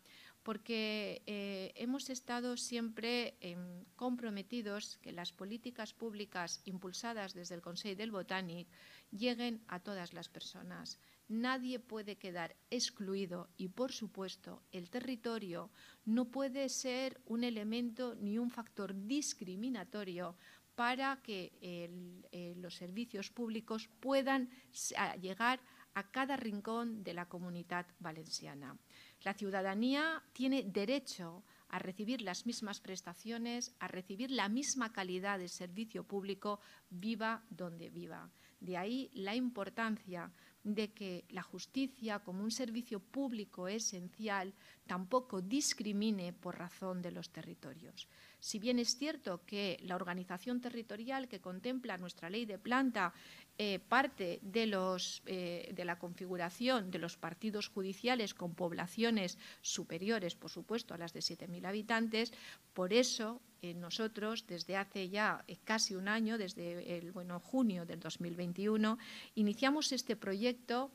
porque 0.43 1.23
eh, 1.27 1.73
hemos 1.77 2.11
estado 2.11 2.57
siempre 2.57 3.37
em, 3.41 3.85
comprometidos 3.95 4.99
que 4.99 5.13
las 5.13 5.33
políticas 5.33 5.95
públicas 5.95 6.61
impulsadas 6.65 7.33
desde 7.33 7.55
el 7.55 7.63
Consejo 7.63 7.97
del 7.97 8.11
Botánic 8.11 8.69
lleguen 9.11 9.63
a 9.69 9.79
todas 9.79 10.13
las 10.13 10.29
personas. 10.29 10.99
Nadie 11.33 11.79
puede 11.79 12.17
quedar 12.17 12.55
excluido 12.69 13.49
y, 13.57 13.69
por 13.69 13.91
supuesto, 13.91 14.63
el 14.71 14.91
territorio 14.91 15.71
no 16.05 16.27
puede 16.27 16.69
ser 16.69 17.23
un 17.25 17.43
elemento 17.43 18.15
ni 18.17 18.37
un 18.37 18.51
factor 18.51 18.95
discriminatorio 19.07 20.37
para 20.75 21.23
que 21.23 21.53
eh, 21.63 22.55
los 22.59 22.75
servicios 22.75 23.31
públicos 23.31 23.89
puedan 24.01 24.51
llegar 25.23 25.59
a 25.95 26.11
cada 26.11 26.37
rincón 26.37 27.03
de 27.03 27.15
la 27.15 27.27
comunidad 27.31 27.87
valenciana. 27.99 28.77
La 29.23 29.33
ciudadanía 29.33 30.23
tiene 30.35 30.63
derecho 30.63 31.45
a 31.69 31.79
recibir 31.79 32.21
las 32.21 32.45
mismas 32.45 32.81
prestaciones, 32.81 33.75
a 33.79 33.89
recibir 33.89 34.31
la 34.31 34.51
misma 34.51 34.93
calidad 34.93 35.39
de 35.39 35.49
servicio 35.49 36.05
público, 36.05 36.61
viva 36.91 37.43
donde 37.49 37.89
viva. 37.89 38.31
De 38.61 38.77
ahí 38.77 39.11
la 39.15 39.35
importancia 39.35 40.31
de 40.65 40.93
que 40.93 41.25
la 41.31 41.43
justicia 41.43 42.21
como 42.21 42.43
un 42.43 42.51
servicio 42.51 43.01
público 43.01 43.69
esencial 43.69 44.55
tampoco 44.87 45.41
discrimine 45.41 46.33
por 46.33 46.59
razón 46.59 47.03
de 47.03 47.11
los 47.11 47.31
territorios. 47.31 48.09
Si 48.43 48.59
bien 48.59 48.81
es 48.81 48.97
cierto 48.97 49.45
que 49.47 49.79
la 49.85 49.95
organización 49.95 50.61
territorial 50.61 51.29
que 51.29 51.41
contempla 51.41 51.97
nuestra 51.97 52.29
ley 52.29 52.45
de 52.45 52.59
planta 52.59 53.15
eh, 53.57 53.79
parte 53.79 54.41
eh, 54.43 55.73
de 55.73 55.85
la 55.85 55.99
configuración 56.01 56.91
de 56.91 56.99
los 56.99 57.17
partidos 57.17 57.69
judiciales 57.69 58.35
con 58.35 58.57
poblaciones 58.57 59.39
superiores, 59.61 60.35
por 60.35 60.51
supuesto, 60.51 60.93
a 60.93 60.99
las 60.99 61.13
de 61.13 61.21
7.000 61.21 61.65
habitantes. 61.69 62.33
Por 62.75 62.93
eso, 62.93 63.41
eh, 63.63 63.75
nosotros, 63.75 64.45
desde 64.49 64.77
hace 64.77 65.09
ya 65.09 65.45
casi 65.63 65.95
un 65.95 66.09
año, 66.09 66.37
desde 66.37 66.99
el 66.99 67.13
bueno, 67.13 67.39
junio 67.39 67.87
del 67.87 68.01
2021, 68.01 68.99
iniciamos 69.37 69.93
este 69.93 70.17
proyecto 70.17 70.91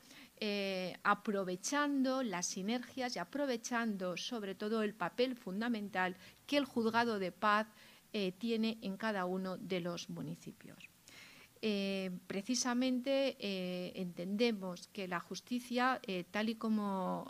aprovechando 1.02 2.22
las 2.22 2.46
sinergias 2.46 3.16
y 3.16 3.18
aprovechando 3.18 4.16
sobre 4.16 4.54
todo 4.54 4.82
el 4.82 4.94
papel 4.94 5.36
fundamental 5.36 6.16
que 6.46 6.56
el 6.56 6.64
juzgado 6.64 7.18
de 7.18 7.32
paz 7.32 7.66
tiene 8.38 8.78
en 8.82 8.96
cada 8.96 9.26
uno 9.26 9.56
de 9.56 9.80
los 9.80 10.10
municipios. 10.10 10.88
Eh, 11.60 12.10
precisamente 12.28 13.36
eh, 13.40 13.92
entendemos 13.96 14.86
que 14.88 15.08
la 15.08 15.18
justicia, 15.18 16.00
eh, 16.06 16.24
tal 16.30 16.50
y 16.50 16.54
como 16.54 17.26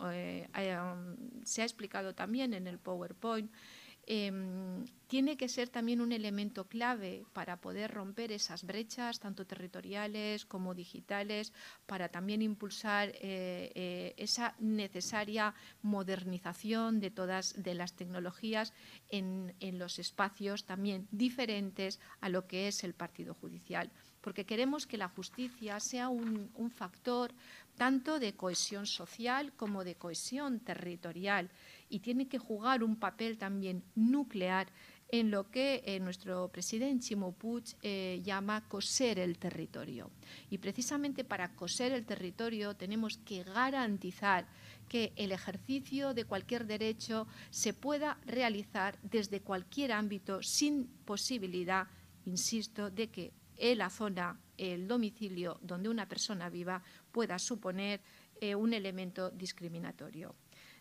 se 1.43 1.61
ha 1.61 1.65
explicado 1.65 2.13
también 2.13 2.53
en 2.53 2.67
el 2.67 2.77
PowerPoint, 2.77 3.51
Em, 4.09 4.83
tiene 5.09 5.37
que 5.37 5.49
ser 5.49 5.69
también 5.69 6.01
un 6.01 6.11
elemento 6.11 6.67
clave 6.67 7.25
para 7.33 7.57
poder 7.57 7.89
romper 7.89 8.31
esas 8.31 8.63
brechas, 8.63 9.19
tanto 9.19 9.43
territoriales 9.47 10.45
como 10.45 10.75
digitales, 10.75 11.51
para 11.87 12.09
también 12.09 12.43
impulsar 12.43 13.09
eh, 13.15 13.71
eh, 13.73 14.13
esa 14.17 14.53
necesaria 14.59 15.55
modernización 15.81 16.99
de 16.99 17.09
todas 17.09 17.55
de 17.57 17.73
las 17.73 17.93
tecnologías 17.93 18.71
en, 19.09 19.51
los 19.79 19.97
espacios 19.97 20.65
también 20.65 21.07
diferentes 21.09 21.99
a 22.21 22.29
lo 22.29 22.45
que 22.45 22.67
es 22.67 22.83
el 22.83 22.93
partido 22.93 23.33
judicial. 23.33 23.89
Porque 24.21 24.45
queremos 24.45 24.85
que 24.85 24.97
la 24.97 25.09
justicia 25.09 25.79
sea 25.79 26.09
un 26.09 26.71
factor 26.75 27.31
tanto 27.79 28.19
de 28.19 28.33
cohesión 28.33 28.85
social 28.85 29.53
como 29.53 29.85
de 29.85 29.95
cohesión 29.95 30.59
territorial 30.59 31.49
y 31.87 31.99
tiene 31.99 32.27
que 32.27 32.37
jugar 32.37 32.83
un 32.83 32.97
papel 32.97 33.37
también 33.37 33.83
nuclear 33.95 34.67
en 35.11 35.31
lo 35.31 35.49
que 35.49 35.81
eh, 35.85 35.99
nuestro 35.99 36.49
presidente 36.49 37.07
Chimo 37.07 37.31
Puig 37.31 37.75
eh, 37.81 38.21
llama 38.23 38.67
coser 38.67 39.19
el 39.19 39.37
territorio. 39.37 40.11
Y 40.49 40.59
precisamente 40.59 41.23
para 41.23 41.55
coser 41.55 41.91
el 41.91 42.05
territorio 42.05 42.75
tenemos 42.75 43.17
que 43.17 43.43
garantizar 43.43 44.47
que 44.87 45.13
el 45.15 45.31
ejercicio 45.31 46.13
de 46.13 46.25
cualquier 46.25 46.65
derecho 46.65 47.27
se 47.49 47.73
pueda 47.73 48.19
realizar 48.25 48.99
desde 49.01 49.41
cualquier 49.41 49.91
ámbito 49.91 50.43
sin 50.43 50.85
posibilidad, 51.05 51.87
insisto, 52.25 52.89
de 52.89 53.09
que 53.09 53.33
en 53.57 53.77
la 53.77 53.89
zona, 53.89 54.39
el 54.57 54.87
domicilio 54.87 55.59
donde 55.61 55.89
una 55.89 56.07
persona 56.07 56.49
viva 56.49 56.81
pueda 57.11 57.37
suponer 57.39 58.01
eh, 58.41 58.55
un 58.55 58.73
elemento 58.73 59.29
discriminatorio. 59.31 60.33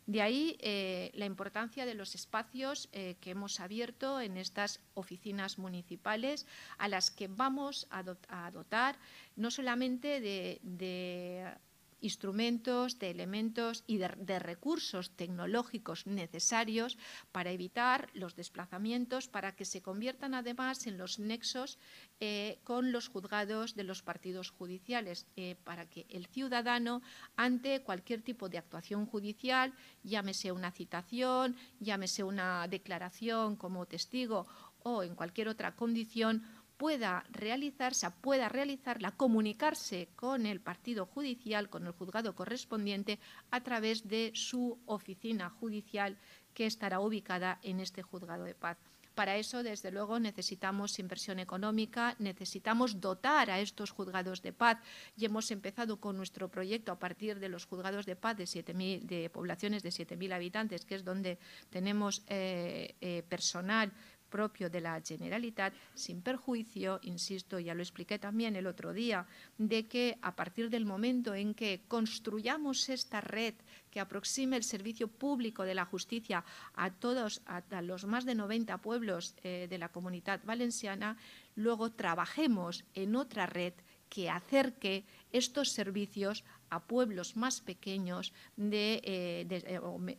De 0.09 0.23
ahí 0.23 0.57
eh, 0.61 1.11
la 1.13 1.27
importancia 1.27 1.85
de 1.85 1.93
los 1.93 2.15
espacios 2.15 2.89
eh, 2.93 3.17
que 3.21 3.33
hemos 3.33 3.61
abierto 3.61 4.23
en 4.23 4.39
estas 4.39 4.81
oficinas 4.95 5.59
municipales 5.59 6.47
a 6.79 6.89
las 6.89 7.11
que 7.11 7.29
vamos 7.29 7.87
a, 7.91 8.03
dotar 8.51 8.97
no 9.37 9.51
solamente 9.51 10.19
de 10.23 11.53
instrumentos, 12.01 12.99
de 12.99 13.11
elementos 13.11 13.85
y 13.87 13.99
de, 13.99 14.39
recursos 14.39 15.11
tecnológicos 15.17 16.07
necesarios 16.07 16.99
para 17.33 17.51
evitar 17.51 18.09
los 18.15 18.37
desplazamientos, 18.37 19.29
para 19.29 19.55
que 19.55 19.65
se 19.65 19.83
conviertan 19.83 20.35
además 20.35 20.87
en 20.87 20.99
los 20.99 21.19
nexos 21.19 21.79
eh, 22.21 22.59
con 22.65 22.93
los 22.93 23.09
juzgados 23.09 23.75
de 23.75 23.85
los 23.85 24.03
partidos 24.03 24.51
judiciales, 24.51 25.27
eh, 25.37 25.57
para 25.65 25.89
que 25.89 26.07
el 26.09 26.27
ciudadano, 26.27 27.03
ante 27.37 27.83
cualquier 27.83 28.23
tipo 28.23 28.49
de 28.49 28.59
actuación 28.59 29.07
judicial, 29.07 29.73
llámese 30.03 30.53
una 30.53 30.71
citación, 30.71 31.57
llámese 31.81 32.23
una 32.23 32.67
declaración 32.69 33.57
como 33.57 33.87
testigo 33.87 34.47
o 34.83 35.03
en 35.03 35.15
cualquier 35.15 35.49
otra 35.49 35.75
condición, 35.75 36.43
pueda 36.79 37.25
realizarse, 37.31 38.09
pueda 38.23 38.49
realizarla, 38.49 39.11
comunicarse 39.11 40.09
con 40.17 40.47
el 40.47 40.61
partido 40.61 41.05
judicial, 41.05 41.69
con 41.69 41.87
el 41.87 41.93
juzgado 41.93 42.35
correspondiente, 42.35 43.19
a 43.51 43.61
través 43.61 44.09
de 44.09 44.31
su 44.35 44.79
oficina 44.87 45.51
judicial 45.51 46.17
que 46.55 46.67
estará 46.67 47.01
ubicada 47.01 47.59
en 47.63 47.81
este 47.81 48.03
juzgado 48.03 48.45
de 48.45 48.55
paz. 48.55 48.79
Para 49.19 49.37
eso, 49.37 49.65
desde 49.65 49.91
luego, 49.91 50.21
necesitamos 50.21 51.01
inversión 51.01 51.41
económica, 51.41 52.15
necesitamos 52.21 53.01
dotar 53.01 53.51
a 53.51 53.59
estos 53.59 53.91
juzgados 53.91 54.43
de 54.43 54.53
paz 54.53 54.79
y 55.17 55.25
hemos 55.25 55.51
empezado 55.51 55.99
con 55.99 56.17
nuestro 56.17 56.49
proyecto 56.49 56.93
a 56.93 57.01
partir 57.01 57.41
de 57.41 57.49
los 57.49 57.67
juzgados 57.67 58.07
de 58.07 58.15
paz 58.15 58.37
de, 58.37 58.47
7 58.47 58.73
de 59.03 59.29
poblaciones 59.29 59.83
de 59.83 59.89
7.000 59.89 60.33
habitantes, 60.33 60.85
que 60.85 60.95
es 60.95 61.05
donde 61.05 61.41
tenemos 61.69 62.23
eh, 62.29 62.95
eh, 63.01 63.25
personal 63.29 63.91
propio 64.29 64.71
de 64.71 64.81
la 64.81 65.01
Generalitat, 65.01 65.75
sin 65.95 66.23
perjuicio, 66.23 67.01
insisto, 67.03 67.59
ya 67.59 67.75
lo 67.75 67.83
expliqué 67.83 68.19
también 68.19 68.57
el 68.57 68.67
otro 68.67 68.93
día, 68.93 69.27
de 69.59 69.87
que 69.87 70.19
a 70.23 70.37
partir 70.37 70.71
del 70.71 70.85
momento 70.85 71.35
en 71.35 71.55
que 71.55 71.83
construyamos 71.89 72.89
esta 72.89 73.21
red 73.21 73.55
que 73.91 74.01
aproxime 74.01 74.57
el 74.57 74.65
servicio 74.65 75.09
público 75.09 75.65
de 75.65 75.75
la 75.75 75.85
justicia 75.85 76.45
a 76.75 76.91
todos, 76.91 77.43
a, 77.47 77.83
los 77.83 78.05
más 78.05 78.25
de 78.25 78.35
90 78.35 78.79
pueblos 78.79 79.35
eh, 79.43 79.67
de 79.69 79.79
la 79.79 79.89
comunidad 79.89 80.41
valenciana, 80.45 81.17
luego 81.57 81.91
trabajemos 81.91 82.85
en 82.95 83.17
otra 83.17 83.47
red 83.47 83.73
que 84.09 84.31
acerque 84.31 85.05
estos 85.33 85.71
servicios 85.71 86.45
a 86.71 86.81
pueblos 86.81 87.37
más 87.37 87.61
pequeños 87.61 88.33
de, 88.57 89.01
eh, 89.05 89.47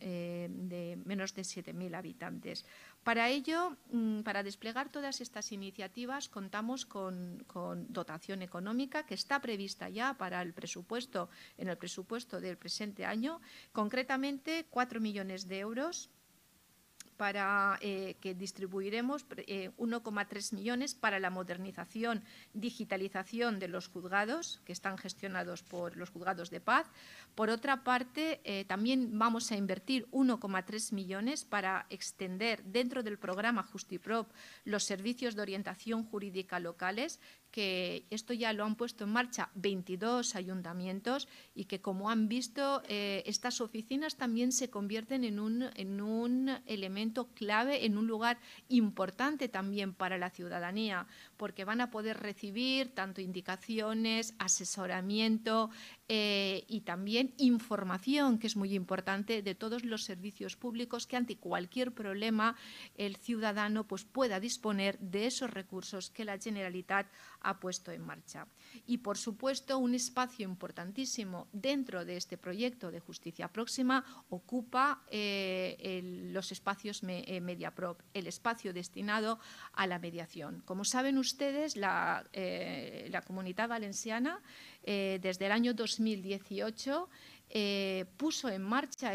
eh, 0.00 0.48
de 0.50 0.98
menos 1.04 1.34
de 1.34 1.42
7.000 1.42 1.94
habitantes. 1.94 2.66
Para 3.02 3.30
ello, 3.30 3.76
mm, 3.92 4.20
para 4.20 4.42
desplegar 4.42 4.92
todas 4.92 5.20
estas 5.20 5.52
iniciativas, 5.52 6.28
contamos 6.28 6.84
con, 6.84 7.44
dotación 7.88 8.42
económica 8.42 9.06
que 9.06 9.14
está 9.14 9.40
prevista 9.40 9.88
ya 9.88 10.14
para 10.14 10.42
el 10.42 10.52
presupuesto, 10.52 11.30
en 11.56 11.68
el 11.68 11.78
presupuesto 11.78 12.40
del 12.40 12.58
presente 12.58 13.06
año, 13.06 13.40
concretamente 13.72 14.66
cuatro 14.68 15.00
millones 15.00 15.48
de 15.48 15.58
euros 15.60 16.10
para 17.20 17.78
eh, 17.82 18.16
que 18.22 18.32
distribuiremos 18.34 19.28
1,3 19.28 20.54
millones 20.54 20.94
para 20.94 21.20
la 21.20 21.28
modernización, 21.28 22.24
digitalización 22.54 23.58
de 23.58 23.68
los 23.68 23.88
juzgados 23.88 24.62
que 24.64 24.72
están 24.72 24.96
gestionados 24.96 25.62
por 25.62 25.98
los 25.98 26.08
juzgados 26.08 26.48
de 26.48 26.62
paz. 26.62 26.86
Por 27.34 27.50
otra 27.50 27.84
parte, 27.84 28.40
también 28.66 29.18
vamos 29.18 29.52
a 29.52 29.56
invertir 29.56 30.08
1,3 30.12 30.94
millones 30.94 31.44
para 31.44 31.84
extender 31.90 32.64
dentro 32.64 33.02
del 33.02 33.18
programa 33.18 33.64
Justiprop 33.64 34.30
los 34.64 34.84
servicios 34.84 35.34
de 35.34 35.42
orientación 35.42 36.04
jurídica 36.04 36.58
locales 36.58 37.20
que 37.50 38.06
esto 38.10 38.32
ya 38.32 38.52
lo 38.52 38.64
han 38.64 38.76
puesto 38.76 39.04
en 39.04 39.10
marcha 39.10 39.50
22 39.54 40.36
ayuntamientos 40.36 41.28
y 41.54 41.64
que, 41.64 41.80
como 41.80 42.10
han 42.10 42.28
visto, 42.28 42.82
eh, 42.88 43.22
estas 43.26 43.60
oficinas 43.60 44.16
también 44.16 44.52
se 44.52 44.70
convierten 44.70 45.24
en 45.24 45.40
un, 45.40 45.64
en 45.74 46.00
un 46.00 46.48
elemento 46.66 47.09
clave, 47.34 47.84
en 47.84 47.98
un 47.98 48.06
lugar 48.06 48.38
importante 48.68 49.48
también 49.48 49.92
para 49.92 50.18
la 50.18 50.30
ciudadanía, 50.30 51.06
porque 51.40 51.64
van 51.64 51.80
a 51.80 51.90
poder 51.90 52.20
recibir 52.20 52.94
tanto 52.94 53.22
indicaciones, 53.22 54.34
asesoramiento 54.38 55.70
eh, 56.06 56.66
y 56.68 56.82
también 56.82 57.32
información, 57.38 58.38
que 58.38 58.46
es 58.46 58.56
muy 58.56 58.74
importante, 58.74 59.40
de 59.40 59.54
todos 59.54 59.82
los 59.86 60.04
servicios 60.04 60.56
públicos 60.56 61.06
que 61.06 61.16
ante 61.16 61.38
cualquier 61.38 61.92
problema 61.94 62.56
el 62.98 63.16
ciudadano 63.16 63.86
pues, 63.86 64.04
pueda 64.04 64.38
disponer 64.38 64.98
de 64.98 65.28
esos 65.28 65.48
recursos 65.48 66.10
que 66.10 66.26
la 66.26 66.36
Generalitat 66.36 67.06
ha 67.40 67.58
puesto 67.58 67.90
en 67.90 68.04
marcha. 68.04 68.46
Y, 68.86 68.98
por 68.98 69.16
supuesto, 69.16 69.78
un 69.78 69.94
espacio 69.94 70.44
importantísimo 70.44 71.48
dentro 71.54 72.04
de 72.04 72.18
este 72.18 72.36
proyecto 72.36 72.90
de 72.90 73.00
justicia 73.00 73.48
próxima 73.48 74.04
ocupa 74.28 75.04
eh, 75.10 76.02
los 76.32 76.52
espacios 76.52 77.02
eh, 77.02 77.40
MediaProp, 77.40 78.02
el 78.12 78.26
espacio 78.26 78.74
destinado 78.74 79.38
a 79.72 79.86
la 79.86 79.98
mediación. 79.98 80.62
Como 80.66 80.84
saben 80.84 81.16
ustedes, 81.16 81.29
la, 81.76 82.24
eh, 82.32 83.08
la 83.10 83.22
Comunidad 83.22 83.68
Valenciana, 83.68 84.40
desde 84.82 85.46
el 85.46 85.52
año 85.52 85.74
2018, 85.74 87.08
puso 88.16 88.48
en 88.48 88.62
marcha 88.62 89.12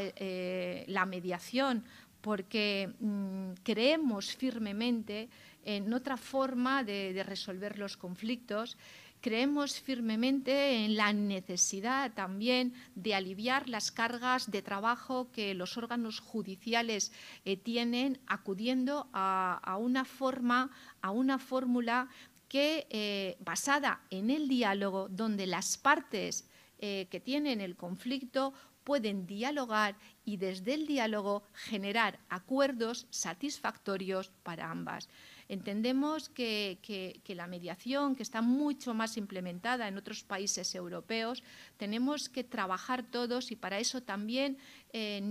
la 0.87 1.05
mediación 1.05 1.83
porque 2.25 2.89
mm, 2.99 3.61
creemos 3.61 4.35
firmemente 4.35 5.29
en 5.63 5.93
otra 5.93 6.17
forma 6.17 6.83
de, 6.83 7.21
resolver 7.23 7.77
los 7.77 7.97
conflictos. 7.97 8.77
Creemos 9.25 9.81
firmemente 9.81 10.85
en 10.85 10.97
la 10.97 11.11
necesidad 11.11 12.13
también 12.13 12.75
de 12.93 13.15
aliviar 13.15 13.67
las 13.67 13.89
cargas 13.91 14.51
de 14.51 14.61
trabajo 14.61 15.31
que 15.31 15.55
los 15.55 15.77
órganos 15.77 16.19
judiciales 16.19 17.11
eh, 17.43 17.57
tienen 17.57 18.19
acudiendo 18.27 19.09
a, 19.13 19.77
una 19.79 20.05
forma, 20.05 20.69
a 21.01 21.09
una 21.09 21.39
fórmula 21.39 22.07
que 22.47 22.85
eh, 22.91 23.35
basada 23.39 23.99
en 24.11 24.29
el 24.29 24.47
diálogo, 24.47 25.07
donde 25.09 25.47
las 25.47 25.75
partes 25.75 26.47
eh, 26.77 27.07
que 27.09 27.19
tienen 27.19 27.61
el 27.61 27.75
conflicto 27.75 28.53
pueden 28.83 29.25
dialogar 29.25 29.95
y 30.23 30.37
desde 30.37 30.75
el 30.75 30.85
diálogo 30.85 31.41
generar 31.51 32.19
acuerdos 32.29 33.07
satisfactorios 33.09 34.29
para 34.43 34.69
ambas. 34.69 35.09
Entendemos 35.47 36.29
que, 36.29 37.21
la 37.27 37.47
mediación, 37.47 38.15
que 38.15 38.23
está 38.23 38.41
mucho 38.41 38.93
más 38.93 39.17
implementada 39.17 39.87
en 39.87 39.97
otros 39.97 40.23
países 40.23 40.73
europeos, 40.73 41.43
tenemos 41.77 42.29
que 42.29 42.43
trabajar 42.43 43.03
todos 43.03 43.51
y 43.51 43.55
para 43.55 43.79
eso 43.79 44.01
también 44.01 44.57
eh, 44.91 45.21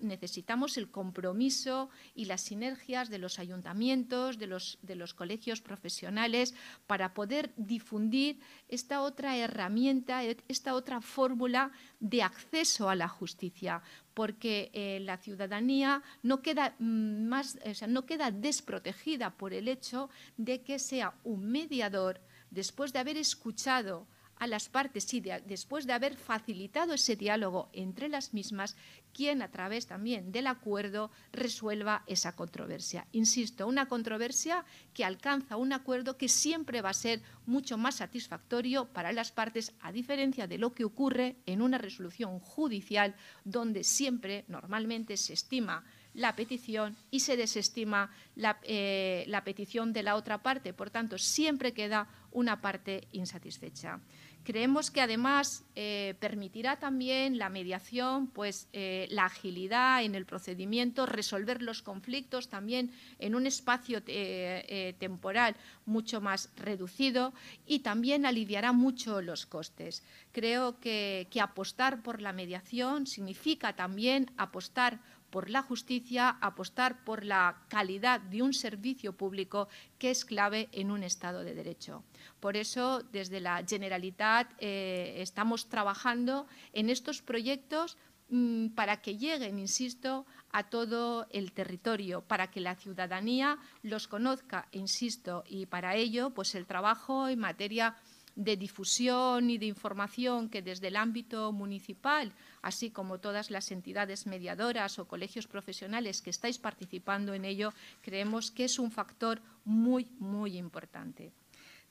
necesitamos 0.00 0.76
el 0.76 0.90
compromiso 0.90 1.88
y 2.14 2.24
las 2.24 2.40
sinergias 2.40 3.10
de 3.10 3.18
los 3.18 3.38
ayuntamientos, 3.38 4.38
de 4.38 4.48
los, 4.48 4.78
de 4.82 4.96
los 4.96 5.14
colegios 5.14 5.60
profesionales, 5.60 6.54
para 6.86 7.14
poder 7.14 7.52
difundir 7.56 8.40
esta 8.68 9.02
otra 9.02 9.36
herramienta, 9.36 10.24
esta 10.48 10.74
otra 10.74 11.00
fórmula 11.00 11.70
de 12.00 12.22
acceso 12.22 12.88
a 12.88 12.96
la 12.96 13.08
justicia 13.08 13.82
porque 14.18 14.72
eh, 14.72 14.98
la 15.02 15.16
ciudadanía 15.18 16.02
no 16.24 16.42
queda, 16.42 16.74
mm, 16.80 17.28
más, 17.28 17.56
no 17.86 18.04
queda 18.04 18.32
desprotegida 18.32 19.30
por 19.30 19.52
el 19.52 19.68
hecho 19.68 20.10
de 20.36 20.62
que 20.62 20.80
sea 20.80 21.14
un 21.22 21.48
mediador 21.48 22.20
después 22.50 22.92
de 22.92 22.98
haber 22.98 23.16
escuchado 23.16 24.08
a 24.38 24.46
las 24.46 24.68
partes 24.68 25.12
y 25.14 25.20
después 25.20 25.86
de 25.86 25.92
haber 25.92 26.16
facilitado 26.16 26.94
ese 26.94 27.16
diálogo 27.16 27.68
entre 27.72 28.08
las 28.08 28.34
mismas, 28.34 28.76
quien 29.12 29.42
a 29.42 29.50
través 29.50 29.86
también 29.86 30.32
del 30.32 30.46
acuerdo 30.46 31.10
resuelva 31.32 32.04
esa 32.06 32.36
controversia. 32.36 33.06
Insisto, 33.12 33.66
una 33.66 33.86
controversia 33.86 34.64
que 34.94 35.04
alcanza 35.04 35.56
un 35.56 35.72
acuerdo 35.72 36.16
que 36.16 36.28
siempre 36.28 36.82
va 36.82 36.90
a 36.90 36.94
ser 36.94 37.22
mucho 37.46 37.78
más 37.78 37.96
satisfactorio 37.96 38.86
para 38.86 39.12
las 39.12 39.32
partes, 39.32 39.72
a 39.80 39.92
diferencia 39.92 40.46
de 40.46 40.58
lo 40.58 40.72
que 40.72 40.84
ocurre 40.84 41.36
en 41.46 41.62
una 41.62 41.78
resolución 41.78 42.38
judicial, 42.38 43.14
donde 43.44 43.84
siempre, 43.84 44.44
normalmente, 44.48 45.16
se 45.16 45.32
estima 45.32 45.84
la 46.14 46.34
petición 46.34 46.96
y 47.10 47.20
se 47.20 47.36
desestima 47.36 48.10
la, 48.34 48.58
eh, 48.64 49.26
petición 49.44 49.92
de 49.92 50.02
la 50.02 50.16
otra 50.16 50.42
parte. 50.42 50.72
Por 50.72 50.90
tanto, 50.90 51.16
siempre 51.16 51.72
queda 51.72 52.08
una 52.32 52.60
parte 52.60 53.06
insatisfecha. 53.12 54.00
Creemos 54.48 54.90
que 54.90 55.02
además 55.02 55.62
eh, 55.76 56.14
permitirá 56.20 56.78
también 56.78 57.36
la 57.36 57.50
mediación, 57.50 58.28
pues 58.28 58.66
eh, 58.72 59.06
la 59.10 59.26
agilidad 59.26 60.02
en 60.02 60.14
el 60.14 60.24
procedimiento, 60.24 61.04
resolver 61.04 61.60
los 61.60 61.82
conflictos 61.82 62.48
también 62.48 62.90
en 63.18 63.34
un 63.34 63.46
espacio 63.46 64.00
eh, 64.06 64.94
temporal 64.98 65.54
mucho 65.84 66.22
más 66.22 66.48
reducido 66.56 67.34
y 67.66 67.80
también 67.80 68.24
aliviará 68.24 68.72
mucho 68.72 69.20
los 69.20 69.44
costes. 69.44 70.02
Creo 70.32 70.80
que 70.80 71.28
apostar 71.42 72.02
por 72.02 72.22
la 72.22 72.32
mediación 72.32 73.06
significa 73.06 73.76
también 73.76 74.30
apostar 74.38 74.98
por 75.30 75.50
la 75.50 75.62
justicia, 75.62 76.36
apostar 76.40 77.04
por 77.04 77.24
la 77.24 77.62
calidad 77.68 78.20
de 78.20 78.42
un 78.42 78.52
servicio 78.52 79.12
público 79.12 79.68
que 79.98 80.10
es 80.10 80.24
clave 80.24 80.68
en 80.72 80.90
un 80.90 81.02
Estado 81.02 81.44
de 81.44 81.54
Derecho. 81.54 82.02
Por 82.40 82.56
eso, 82.56 83.02
desde 83.12 83.40
la 83.40 83.64
Generalitat 83.66 84.52
eh, 84.58 85.16
estamos 85.18 85.68
trabajando 85.68 86.46
en 86.72 86.90
estos 86.90 87.22
proyectos 87.22 87.96
mm, 88.30 88.68
para 88.68 89.00
que 89.02 89.16
lleguen, 89.18 89.58
insisto, 89.58 90.26
a 90.50 90.70
todo 90.70 91.26
el 91.30 91.52
territorio, 91.52 92.22
para 92.22 92.50
que 92.50 92.60
la 92.60 92.74
ciudadanía 92.74 93.58
los 93.82 94.08
conozca, 94.08 94.68
insisto, 94.72 95.44
y 95.46 95.66
para 95.66 95.94
ello, 95.96 96.30
pues 96.30 96.54
el 96.54 96.66
trabajo 96.66 97.28
en 97.28 97.38
materia 97.38 97.96
de 98.38 98.56
difusión 98.56 99.50
y 99.50 99.58
de 99.58 99.66
información 99.66 100.48
que 100.48 100.62
desde 100.62 100.88
el 100.88 100.96
ámbito 100.96 101.50
municipal, 101.50 102.32
así 102.62 102.90
como 102.90 103.18
todas 103.18 103.50
las 103.50 103.72
entidades 103.72 104.26
mediadoras 104.26 105.00
o 105.00 105.08
colegios 105.08 105.48
profesionales 105.48 106.22
que 106.22 106.30
estáis 106.30 106.56
participando 106.56 107.34
en 107.34 107.44
ello, 107.44 107.74
creemos 108.00 108.52
que 108.52 108.64
es 108.64 108.78
un 108.78 108.92
factor 108.92 109.42
muy, 109.64 110.06
muy 110.20 110.56
importante. 110.56 111.32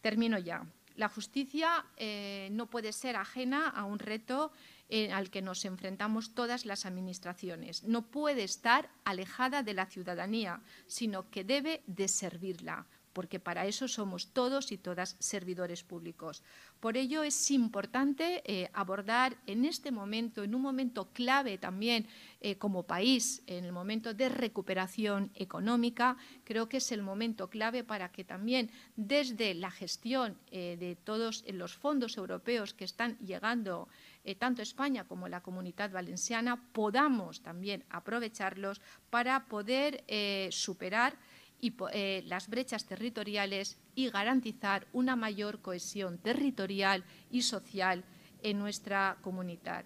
Termino 0.02 0.40
ya. 0.40 0.66
La 0.96 1.10
justicia 1.10 1.86
eh, 1.98 2.48
no 2.52 2.68
puede 2.68 2.94
ser 2.94 3.18
ajena 3.18 3.68
a 3.68 3.84
un 3.84 4.00
reto 4.00 4.52
eh, 4.88 5.12
al 5.12 5.30
que 5.30 5.42
nos 5.42 5.66
enfrentamos 5.66 6.34
todas 6.34 6.66
las 6.66 6.86
administraciones. 6.86 7.84
No 7.84 8.04
puede 8.04 8.46
estar 8.46 8.90
alejada 9.04 9.64
de 9.64 9.74
la 9.74 9.86
ciudadanía, 9.86 10.62
sino 10.88 11.30
que 11.30 11.44
debe 11.44 11.84
de 11.88 12.08
servirla 12.08 12.88
porque 13.18 13.40
para 13.40 13.66
eso 13.66 13.88
somos 13.88 14.28
todos 14.28 14.72
y 14.72 14.78
todas 14.78 15.16
servidores 15.18 15.82
públicos. 15.82 16.44
Por 16.80 16.98
ello 16.98 17.24
es 17.24 17.50
importante 17.50 18.44
eh, 18.46 18.70
abordar 18.74 19.38
en 19.48 19.66
este 19.66 19.90
momento, 19.90 20.44
en 20.44 20.54
un 20.54 20.62
momento 20.62 21.10
clave 21.14 21.58
también 21.58 22.06
eh, 22.42 22.60
como 22.60 22.84
país, 22.84 23.42
en 23.48 23.66
el 23.66 23.72
momento 23.72 24.14
de 24.14 24.30
recuperación 24.30 25.32
económica, 25.34 26.16
creo 26.44 26.70
que 26.70 26.78
es 26.78 26.92
el 26.92 27.02
momento 27.02 27.50
clave 27.50 27.84
para 27.84 28.12
que 28.12 28.24
también 28.24 28.70
desde 28.96 29.56
la 29.56 29.72
gestión 29.72 30.38
eh, 30.52 30.78
de 30.80 30.96
todos 30.96 31.44
los 31.52 31.74
fondos 31.74 32.18
europeos 32.18 32.76
que 32.76 32.86
están 32.86 33.18
llegando 33.18 33.90
tanto 34.38 34.62
España 34.62 35.06
como 35.06 35.30
la 35.30 35.42
comunidad 35.42 35.90
valenciana, 35.90 36.62
podamos 36.74 37.42
también 37.42 37.86
aprovecharlos 37.90 38.82
para 39.10 39.46
poder 39.46 40.04
superar 40.52 41.16
y, 41.62 41.74
eh, 41.92 42.24
las 42.28 42.50
brechas 42.50 42.86
territoriales 42.86 43.78
y 43.96 44.10
garantizar 44.10 44.88
una 44.94 45.16
mayor 45.16 45.62
cohesión 45.62 46.18
territorial 46.18 47.04
y 47.32 47.42
social 47.42 48.04
en 48.44 48.60
nuestra 48.60 49.18
comunidad. 49.22 49.86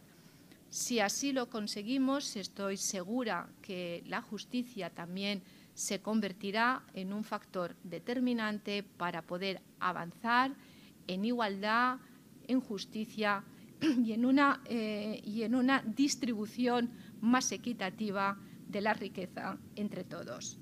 Si 0.69 0.99
así 0.99 1.33
lo 1.33 1.49
conseguimos, 1.49 2.35
estoy 2.35 2.77
segura 2.77 3.49
que 3.61 4.03
la 4.07 4.21
justicia 4.21 4.89
también 4.89 5.43
se 5.73 6.01
convertirá 6.01 6.83
en 6.93 7.11
un 7.11 7.23
factor 7.23 7.75
determinante 7.83 8.83
para 8.83 9.21
poder 9.21 9.61
avanzar 9.79 10.53
en 11.07 11.25
igualdad, 11.25 11.97
en 12.47 12.61
justicia 12.61 13.43
y 13.81 14.13
en 14.13 14.25
una, 14.25 14.61
eh, 14.65 15.21
y 15.25 15.43
en 15.43 15.55
una 15.55 15.81
distribución 15.81 16.91
más 17.19 17.51
equitativa 17.51 18.37
de 18.67 18.81
la 18.81 18.93
riqueza 18.93 19.57
entre 19.75 20.03
todos. 20.03 20.57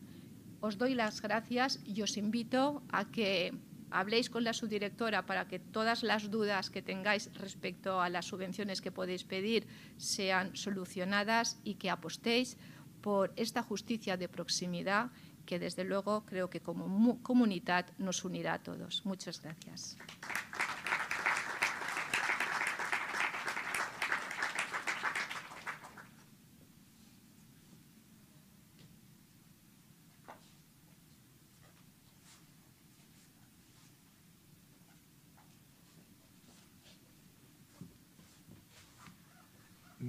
Os 0.62 0.78
doy 0.78 0.93
las 0.93 1.22
gracias 1.22 1.80
y 1.86 2.02
os 2.02 2.17
invito 2.17 2.84
a 2.91 3.06
que 3.06 3.54
habléis 3.91 4.30
con 4.30 4.43
la 4.43 4.54
subdirectora 4.54 5.26
para 5.26 5.48
que 5.48 5.60
todas 5.60 6.04
las 6.04 6.30
dudas 6.30 6.69
que 6.69 6.82
tengáis 6.82 7.34
respecto 7.34 8.02
a 8.02 8.10
las 8.10 8.26
subvenciones 8.26 8.82
que 8.82 8.91
podéis 8.91 9.24
pedir 9.24 9.67
sean 9.98 10.56
solucionadas 10.56 11.60
y 11.63 11.76
que 11.76 11.89
apostéis 11.89 12.58
por 13.02 13.34
esta 13.36 13.63
justicia 13.63 14.17
de 14.17 14.28
proximidad 14.28 15.12
que 15.45 15.58
desde 15.58 15.84
luego 15.84 16.26
creo 16.26 16.50
que 16.50 16.62
como 16.62 17.24
comunidad 17.24 17.88
nos 17.98 18.24
unirá 18.24 18.54
a 18.54 18.60
todos. 18.60 19.04
Muchas 19.06 19.41
gracias. 19.41 19.98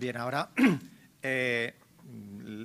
Bien, 0.00 0.16
ahora 0.16 0.48
eh, 1.22 1.74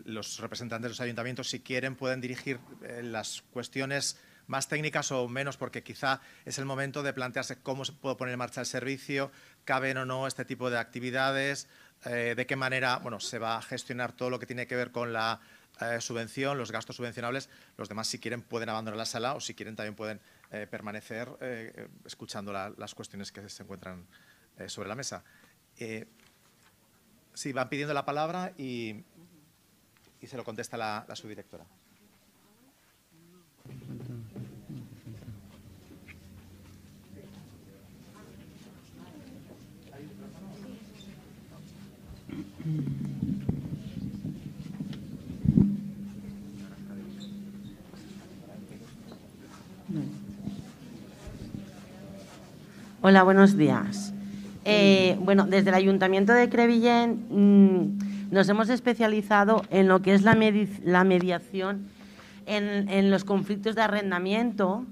los 0.05 0.39
representantes 0.39 0.83
de 0.83 0.89
los 0.89 1.01
ayuntamientos, 1.01 1.49
si 1.49 1.59
quieren, 1.59 1.97
pueden 1.97 2.21
dirigir 2.21 2.61
eh, 2.81 3.01
las 3.03 3.43
cuestiones 3.51 4.17
más 4.47 4.69
técnicas 4.69 5.11
o 5.11 5.27
menos, 5.27 5.57
porque 5.57 5.83
quizá 5.83 6.21
es 6.45 6.59
el 6.59 6.63
momento 6.63 7.03
de 7.03 7.11
plantearse 7.11 7.57
cómo 7.57 7.83
se 7.83 7.91
puede 7.91 8.15
poner 8.15 8.31
en 8.31 8.39
marcha 8.39 8.61
el 8.61 8.67
servicio, 8.67 9.33
caben 9.65 9.97
o 9.97 10.05
no 10.05 10.27
este 10.27 10.45
tipo 10.45 10.69
de 10.69 10.77
actividades, 10.77 11.67
eh, 12.05 12.35
de 12.37 12.45
qué 12.45 12.55
manera 12.55 12.99
bueno, 12.99 13.19
se 13.19 13.37
va 13.37 13.57
a 13.57 13.61
gestionar 13.61 14.13
todo 14.13 14.29
lo 14.29 14.39
que 14.39 14.45
tiene 14.45 14.65
que 14.65 14.77
ver 14.77 14.91
con 14.91 15.11
la 15.11 15.41
subvención, 15.99 16.57
los 16.57 16.71
gastos 16.71 16.95
subvencionables. 16.95 17.49
Los 17.75 17.89
demás, 17.89 18.07
si 18.07 18.17
quieren, 18.17 18.43
pueden 18.43 18.69
abandonar 18.69 18.97
la 18.97 19.05
sala 19.05 19.33
o 19.33 19.41
si 19.41 19.55
quieren, 19.55 19.75
también 19.75 19.93
pueden 19.93 20.21
permanecer 20.71 21.27
escuchando 22.05 22.53
las 22.53 22.95
cuestiones 22.95 23.33
que 23.33 23.49
se 23.49 23.63
encuentran 23.63 24.07
sobre 24.67 24.87
la 24.87 24.95
mesa. 24.95 25.25
Sí, 27.35 27.51
van 27.51 27.67
pidiendo 27.67 27.93
la 27.93 28.05
palabra 28.05 28.53
y, 28.57 29.03
se 30.25 30.37
lo 30.37 30.43
contesta 30.43 30.77
la, 30.77 31.05
subdirectora. 31.13 31.65
Hola, 53.01 53.21
buenos 53.21 53.55
días. 53.55 54.14
Eh, 54.67 55.15
bueno, 55.21 55.45
desde 55.45 55.69
el 55.69 55.75
Ayuntamiento 55.75 56.33
de 56.33 56.49
Crevillén 56.49 57.27
mm, 57.29 58.33
nos 58.33 58.49
hemos 58.49 58.69
especializado 58.69 59.61
en 59.69 59.87
lo 59.87 60.01
que 60.01 60.15
es 60.15 60.23
la, 60.23 60.33
mediación 60.33 61.85
en, 62.47 63.11
los 63.11 63.23
conflictos 63.23 63.75
de 63.75 63.83
arrendamiento 63.83 64.83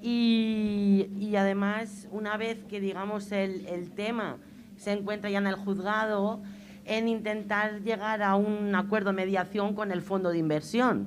y, 0.00 1.34
además, 1.36 2.08
una 2.10 2.38
vez 2.38 2.58
que 2.70 2.80
digamos 2.80 3.30
el, 3.30 3.90
tema 3.94 4.38
se 4.78 4.92
encuentra 4.92 5.28
ya 5.28 5.38
en 5.38 5.46
el 5.46 5.56
juzgado, 5.56 6.40
en 6.86 7.06
intentar 7.06 7.82
llegar 7.82 8.22
a 8.22 8.34
un 8.34 8.74
acuerdo 8.74 9.10
de 9.10 9.16
mediación 9.16 9.74
con 9.74 9.92
el 9.92 10.00
fondo 10.00 10.30
de 10.30 10.38
inversión. 10.38 11.06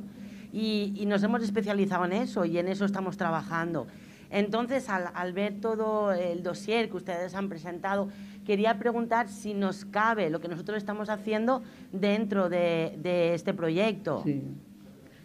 y 0.53 1.05
nos 1.07 1.23
hemos 1.23 1.41
especializado 1.41 2.05
en 2.05 2.13
eso 2.13 2.45
y 2.45 2.60
en 2.60 2.67
eso 2.67 2.86
estamos 2.86 3.17
trabajando. 3.17 3.88
Entonces, 4.31 4.87
al, 4.89 5.33
ver 5.33 5.55
todo 5.59 6.13
el 6.13 6.41
dossier 6.41 6.89
que 6.89 6.97
ustedes 6.97 7.35
han 7.35 7.49
presentado, 7.49 8.07
quería 8.45 8.79
preguntar 8.79 9.27
si 9.27 9.53
nos 9.53 9.83
cabe 9.83 10.29
lo 10.29 10.39
que 10.39 10.47
nosotros 10.47 10.77
estamos 10.77 11.09
haciendo 11.09 11.61
dentro 11.91 12.49
de, 12.49 13.33
este 13.33 13.53
proyecto. 13.53 14.21
Sí, 14.23 14.41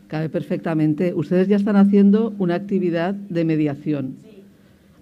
cabe 0.08 0.28
perfectamente. 0.28 1.14
Ustedes 1.14 1.46
ya 1.46 1.56
están 1.56 1.76
haciendo 1.76 2.34
una 2.38 2.56
actividad 2.56 3.14
de 3.14 3.44
mediación. 3.44 4.16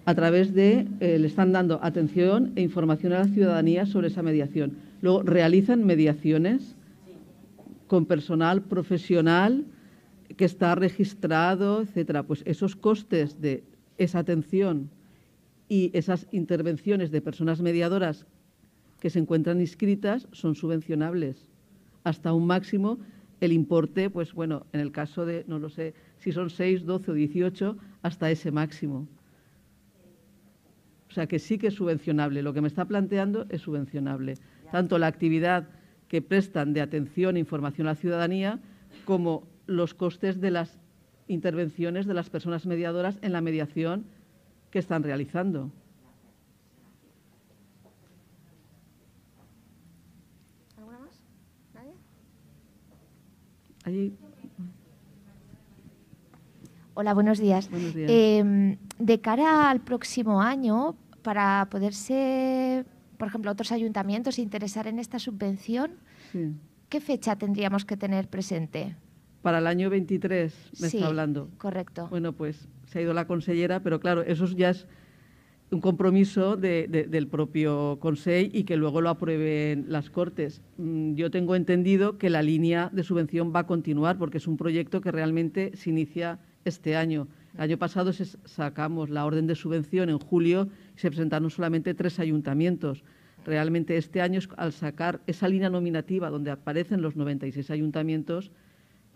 A 0.05 0.13
través 0.13 0.53
de, 0.53 0.87
eh, 0.99 1.17
le 1.17 1.25
están 1.25 1.51
dando 1.51 1.79
atención 1.81 2.51
e 2.55 2.61
información 2.61 3.11
a 3.13 3.19
la 3.19 3.25
ciudadanía 3.25 3.87
sobre 3.87 4.09
esa 4.09 4.21
mediación. 4.21 4.77
Luego 5.01 5.23
realizan 5.23 5.83
mediaciones 5.83 6.75
con 7.87 8.05
personal 8.05 8.61
profesional 8.61 9.65
que 10.37 10.45
está 10.45 10.75
registrado, 10.75 11.81
etcétera. 11.81 12.21
Pues 12.21 12.43
esos 12.45 12.75
costes 12.75 13.41
de 13.41 13.63
esa 13.97 14.19
atención 14.19 14.89
y 15.67 15.91
esas 15.93 16.27
intervenciones 16.31 17.11
de 17.11 17.21
personas 17.21 17.61
mediadoras 17.61 18.25
que 18.99 19.09
se 19.09 19.19
encuentran 19.19 19.61
inscritas 19.61 20.27
son 20.31 20.55
subvencionables 20.55 21.49
hasta 22.03 22.33
un 22.33 22.47
máximo 22.47 22.99
el 23.41 23.51
importe, 23.51 24.09
pues 24.09 24.33
bueno, 24.33 24.65
en 24.71 24.79
el 24.79 24.91
caso 24.91 25.25
de, 25.25 25.43
no 25.47 25.59
lo 25.59 25.69
sé, 25.69 25.93
si 26.19 26.31
son 26.31 26.49
6, 26.49 26.85
12 26.85 27.11
o 27.11 27.13
18, 27.13 27.77
hasta 28.01 28.31
ese 28.31 28.51
máximo. 28.51 29.07
O 31.09 31.13
sea 31.13 31.27
que 31.27 31.39
sí 31.39 31.57
que 31.57 31.67
es 31.67 31.73
subvencionable. 31.73 32.41
Lo 32.41 32.53
que 32.53 32.61
me 32.61 32.67
está 32.67 32.85
planteando 32.85 33.45
es 33.49 33.61
subvencionable. 33.61 34.35
Tanto 34.71 34.97
la 34.97 35.07
actividad 35.07 35.67
que 36.07 36.21
prestan 36.21 36.73
de 36.73 36.81
atención 36.81 37.35
e 37.35 37.39
información 37.39 37.87
a 37.87 37.91
la 37.91 37.95
ciudadanía 37.95 38.59
como 39.05 39.47
los 39.65 39.93
costes 39.93 40.39
de 40.39 40.51
las 40.51 40.79
intervenciones 41.27 42.05
de 42.05 42.13
las 42.13 42.29
personas 42.29 42.65
mediadoras 42.65 43.17
en 43.21 43.33
la 43.33 43.41
mediación 43.41 44.05
que 44.71 44.79
están 44.79 45.03
realizando. 45.03 45.71
¿Alguna 50.77 50.99
más? 50.99 51.21
¿Nadie? 53.85 54.11
Hola, 56.93 57.13
buenos 57.13 57.39
días. 57.39 57.69
Em, 57.73 58.77
de 58.99 59.19
cara 59.19 59.69
al 59.69 59.81
próximo 59.81 60.41
año, 60.41 60.95
para 61.23 61.67
poderse, 61.69 62.85
por 63.17 63.27
ejemplo, 63.27 63.51
otros 63.51 63.71
ayuntamientos 63.71 64.39
interesar 64.39 64.87
en 64.87 64.99
esta 64.99 65.19
subvención, 65.19 65.97
¿qué 66.87 67.01
fecha 67.01 67.35
tendríamos 67.35 67.83
que 67.83 67.97
tener 67.97 68.29
presente? 68.29 68.95
Para 69.45 69.59
el 69.59 69.67
año 69.67 69.91
23 69.91 70.71
me 70.81 70.87
está 70.87 71.05
hablando. 71.05 71.51
Correcto. 71.59 72.07
Bueno, 72.09 72.33
pues 72.33 72.67
se 72.87 72.97
ha 72.97 73.01
ido 73.03 73.13
la 73.13 73.27
consellera, 73.27 73.83
pero 73.83 73.99
claro, 73.99 74.23
eso 74.23 74.47
ya 74.47 74.71
es 74.71 74.87
un 75.69 75.81
compromiso 75.81 76.57
del 76.57 77.27
propio 77.27 77.99
Consejo 77.99 78.49
y 78.51 78.63
que 78.63 78.75
luego 78.75 79.01
lo 79.01 79.09
aprueben 79.09 79.85
las 79.87 80.09
Cortes. 80.09 80.63
Mm, 80.77 81.13
yo 81.13 81.29
tengo 81.29 81.55
entendido 81.55 82.17
que 82.17 82.31
la 82.31 82.41
línea 82.41 82.89
de 82.91 83.03
subvención 83.03 83.53
va 83.55 83.59
a 83.59 83.67
continuar 83.67 84.17
porque 84.17 84.39
es 84.39 84.47
un 84.47 84.57
proyecto 84.57 84.99
que 84.99 85.11
realmente 85.11 85.73
se 85.75 85.91
inicia 85.91 86.39
este 86.63 86.95
año. 86.95 87.27
El 87.53 87.61
año 87.61 87.77
pasado 87.77 88.13
sacamos 88.13 89.11
la 89.11 89.27
orden 89.27 89.45
de 89.45 89.53
subvención 89.53 90.09
en 90.09 90.17
julio 90.17 90.69
y 90.95 90.99
se 90.99 91.09
presentaron 91.09 91.51
solamente 91.51 91.93
tres 91.93 92.17
ayuntamientos. 92.17 93.03
Realmente 93.45 93.95
este 93.95 94.21
año, 94.21 94.39
al 94.57 94.73
sacar 94.73 95.21
esa 95.27 95.47
línea 95.47 95.69
nominativa 95.69 96.31
donde 96.31 96.49
aparecen 96.49 97.03
los 97.03 97.15
96 97.15 97.69
ayuntamientos, 97.69 98.51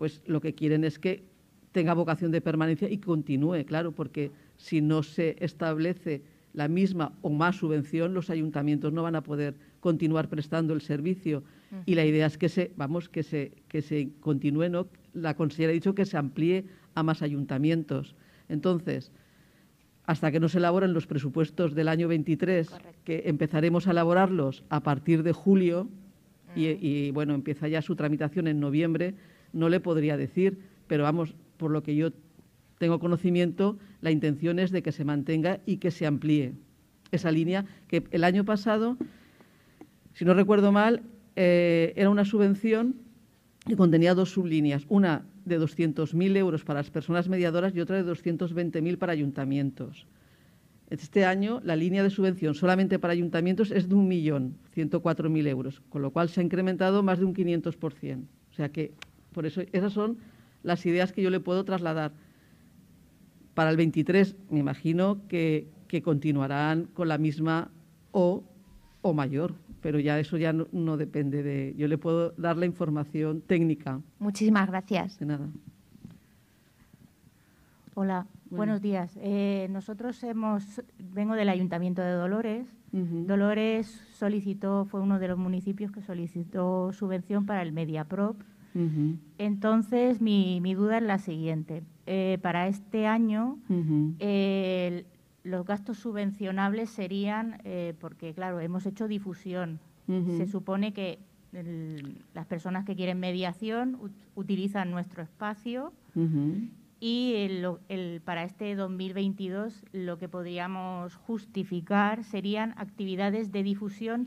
pues 0.00 0.22
lo 0.24 0.40
que 0.40 0.54
quieren 0.54 0.84
es 0.84 0.98
que 0.98 1.24
tenga 1.72 1.92
vocación 1.92 2.30
de 2.30 2.40
permanencia 2.40 2.88
y 2.88 2.96
continúe, 2.96 3.66
claro, 3.66 3.92
porque 3.92 4.30
si 4.56 4.80
no 4.80 5.02
se 5.02 5.36
establece 5.40 6.22
la 6.54 6.68
misma 6.68 7.12
o 7.20 7.28
más 7.28 7.56
subvención, 7.56 8.14
los 8.14 8.30
ayuntamientos 8.30 8.94
no 8.94 9.02
van 9.02 9.14
a 9.14 9.22
poder 9.22 9.56
continuar 9.78 10.30
prestando 10.30 10.72
el 10.72 10.80
servicio. 10.80 11.44
Y 11.84 11.96
la 11.96 12.06
idea 12.06 12.24
es 12.24 12.38
que 12.38 12.48
se, 12.48 12.72
vamos, 12.76 13.10
que 13.10 13.22
se, 13.22 13.52
que 13.68 13.82
se 13.82 14.08
continúe, 14.20 14.70
¿no? 14.70 14.88
La 15.12 15.34
consejera 15.34 15.68
ha 15.68 15.74
dicho 15.74 15.94
que 15.94 16.06
se 16.06 16.16
amplíe 16.16 16.64
a 16.94 17.02
más 17.02 17.20
ayuntamientos. 17.20 18.16
Entonces, 18.48 19.12
hasta 20.06 20.32
que 20.32 20.40
no 20.40 20.48
se 20.48 20.56
elaboren 20.56 20.94
los 20.94 21.06
presupuestos 21.06 21.74
del 21.74 21.88
año 21.88 22.08
23, 22.08 22.70
que 23.04 23.24
empezaremos 23.26 23.86
a 23.86 23.90
elaborarlos 23.90 24.64
a 24.70 24.80
partir 24.80 25.22
de 25.24 25.32
julio, 25.32 25.90
y, 26.56 27.10
bueno, 27.10 27.34
empieza 27.34 27.68
ya 27.68 27.82
su 27.82 27.94
tramitación 27.96 28.48
en 28.48 28.60
noviembre, 28.60 29.14
no 29.52 29.68
le 29.68 29.80
podría 29.80 30.16
decir, 30.16 30.58
pero 30.86 31.04
vamos, 31.04 31.34
por 31.56 31.70
lo 31.70 31.82
que 31.82 31.94
yo 31.94 32.10
tengo 32.78 32.98
conocimiento, 32.98 33.78
la 34.00 34.10
intención 34.10 34.58
es 34.58 34.70
de 34.70 34.82
que 34.82 34.92
se 34.92 35.04
mantenga 35.04 35.60
y 35.66 35.76
que 35.76 35.90
se 35.90 36.06
amplíe 36.06 36.54
esa 37.12 37.30
línea 37.30 37.66
que 37.88 38.04
el 38.10 38.24
año 38.24 38.44
pasado, 38.44 38.96
si 40.14 40.24
no 40.24 40.34
recuerdo 40.34 40.72
mal, 40.72 41.02
eh, 41.36 41.92
era 41.96 42.10
una 42.10 42.24
subvención 42.24 42.96
que 43.66 43.76
contenía 43.76 44.14
dos 44.14 44.30
sublíneas, 44.30 44.86
una 44.88 45.26
de 45.44 45.60
200.000 45.60 46.36
euros 46.36 46.64
para 46.64 46.80
las 46.80 46.90
personas 46.90 47.28
mediadoras 47.28 47.74
y 47.74 47.80
otra 47.80 48.02
de 48.02 48.10
220.000 48.10 48.98
para 48.98 49.12
ayuntamientos. 49.12 50.06
Este 50.88 51.24
año 51.24 51.60
la 51.64 51.76
línea 51.76 52.02
de 52.02 52.10
subvención 52.10 52.54
solamente 52.54 52.98
para 52.98 53.12
ayuntamientos 53.12 53.70
es 53.70 53.88
de 53.88 53.94
1.104.000 53.94 55.46
euros, 55.46 55.82
con 55.88 56.02
lo 56.02 56.10
cual 56.10 56.28
se 56.28 56.40
ha 56.40 56.44
incrementado 56.44 57.02
más 57.02 57.18
de 57.18 57.26
un 57.26 57.34
500%. 57.34 58.24
O 58.50 58.54
sea 58.54 58.70
que 58.70 58.92
Por 59.32 59.46
eso, 59.46 59.62
esas 59.72 59.92
son 59.92 60.18
las 60.62 60.84
ideas 60.86 61.12
que 61.12 61.22
yo 61.22 61.30
le 61.30 61.40
puedo 61.40 61.64
trasladar. 61.64 62.12
Para 63.54 63.70
el 63.70 63.76
23, 63.76 64.36
me 64.50 64.60
imagino 64.60 65.26
que, 65.28 65.68
que 65.88 66.02
continuarán 66.02 66.84
con 66.94 67.08
la 67.08 67.18
misma 67.18 67.70
o, 68.12 68.44
o 69.02 69.12
mayor, 69.12 69.54
pero 69.80 69.98
ya 69.98 70.18
eso 70.18 70.36
ya 70.36 70.52
no, 70.52 70.66
no, 70.72 70.96
depende 70.96 71.42
de... 71.42 71.74
Yo 71.76 71.88
le 71.88 71.98
puedo 71.98 72.32
dar 72.32 72.56
la 72.56 72.66
información 72.66 73.40
técnica. 73.40 74.00
Muchísimas 74.18 74.68
gracias. 74.68 75.18
De 75.18 75.26
nada. 75.26 75.48
Hola, 77.94 78.26
bueno. 78.44 78.56
buenos 78.56 78.82
días. 78.82 79.18
Eh, 79.20 79.68
nosotros 79.70 80.22
hemos, 80.22 80.82
vengo 80.98 81.34
del 81.34 81.48
Ayuntamiento 81.48 82.02
de 82.02 82.12
Dolores. 82.12 82.66
Uh 82.92 82.98
-huh. 82.98 83.26
Dolores 83.26 83.86
solicitó, 84.14 84.84
fue 84.84 85.00
uno 85.00 85.18
de 85.18 85.28
los 85.28 85.38
municipios 85.38 85.90
que 85.90 86.02
solicitó 86.02 86.92
subvención 86.92 87.46
para 87.46 87.62
el 87.62 87.72
MediaProp. 87.72 88.36
Uh 88.74 88.78
-huh. 88.78 89.18
Entonces, 89.38 90.20
mi, 90.20 90.60
mi, 90.60 90.74
duda 90.74 90.98
es 90.98 91.02
la 91.02 91.18
siguiente. 91.18 91.82
Eh, 92.06 92.38
para 92.42 92.68
este 92.68 93.06
año, 93.06 93.58
uh 93.68 93.74
-huh. 93.74 94.14
eh, 94.18 95.04
los 95.42 95.64
gastos 95.64 95.98
subvencionables 95.98 96.90
serían, 96.90 97.60
eh, 97.64 97.94
porque 98.00 98.34
claro, 98.34 98.60
hemos 98.60 98.86
hecho 98.86 99.08
difusión. 99.08 99.80
Se 100.36 100.48
supone 100.48 100.92
que 100.92 101.20
el, 101.52 102.24
las 102.34 102.44
personas 102.46 102.84
que 102.84 102.96
quieren 102.96 103.20
mediación 103.20 103.96
utilizan 104.34 104.90
nuestro 104.90 105.22
espacio 105.22 105.92
y 106.98 107.34
el, 107.36 107.66
el, 107.88 108.20
para 108.20 108.42
este 108.42 108.74
2022 108.74 109.84
lo 109.92 110.18
que 110.18 110.28
podríamos 110.28 111.14
justificar 111.14 112.24
serían 112.24 112.74
actividades 112.76 113.52
de 113.52 113.62
difusión 113.62 114.26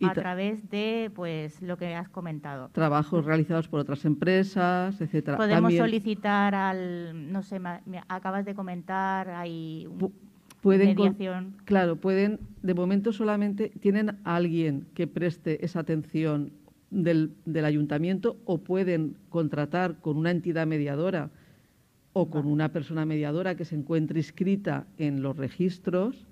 a 0.00 0.14
través 0.14 0.68
de 0.70 1.10
pues 1.14 1.60
lo 1.62 1.76
que 1.76 1.94
has 1.94 2.08
comentado. 2.08 2.70
Trabajos 2.72 3.24
realizados 3.24 3.68
por 3.68 3.80
otras 3.80 4.04
empresas, 4.04 5.00
etcétera. 5.00 5.36
Podemos 5.36 5.62
También, 5.62 5.82
solicitar 5.82 6.54
al, 6.54 7.32
no 7.32 7.42
sé, 7.42 7.58
me, 7.58 7.80
acabas 8.08 8.44
de 8.44 8.54
comentar, 8.54 9.28
hay 9.30 9.86
un, 9.86 10.12
pueden 10.60 10.94
mediación. 10.94 11.52
Con, 11.52 11.64
claro, 11.64 11.96
pueden, 11.96 12.40
de 12.62 12.74
momento 12.74 13.12
solamente 13.12 13.70
tienen 13.80 14.18
a 14.24 14.36
alguien 14.36 14.86
que 14.94 15.06
preste 15.06 15.64
esa 15.64 15.80
atención 15.80 16.52
del, 16.90 17.34
del 17.44 17.64
ayuntamiento 17.64 18.36
o 18.44 18.58
pueden 18.58 19.16
contratar 19.28 19.96
con 20.00 20.16
una 20.16 20.30
entidad 20.30 20.66
mediadora 20.66 21.30
o 22.12 22.30
con 22.30 22.46
una 22.46 22.72
persona 22.72 23.04
mediadora 23.04 23.54
que 23.54 23.64
se 23.64 23.76
encuentre 23.76 24.18
inscrita 24.18 24.86
en 24.96 25.22
los 25.22 25.36
registros, 25.36 26.26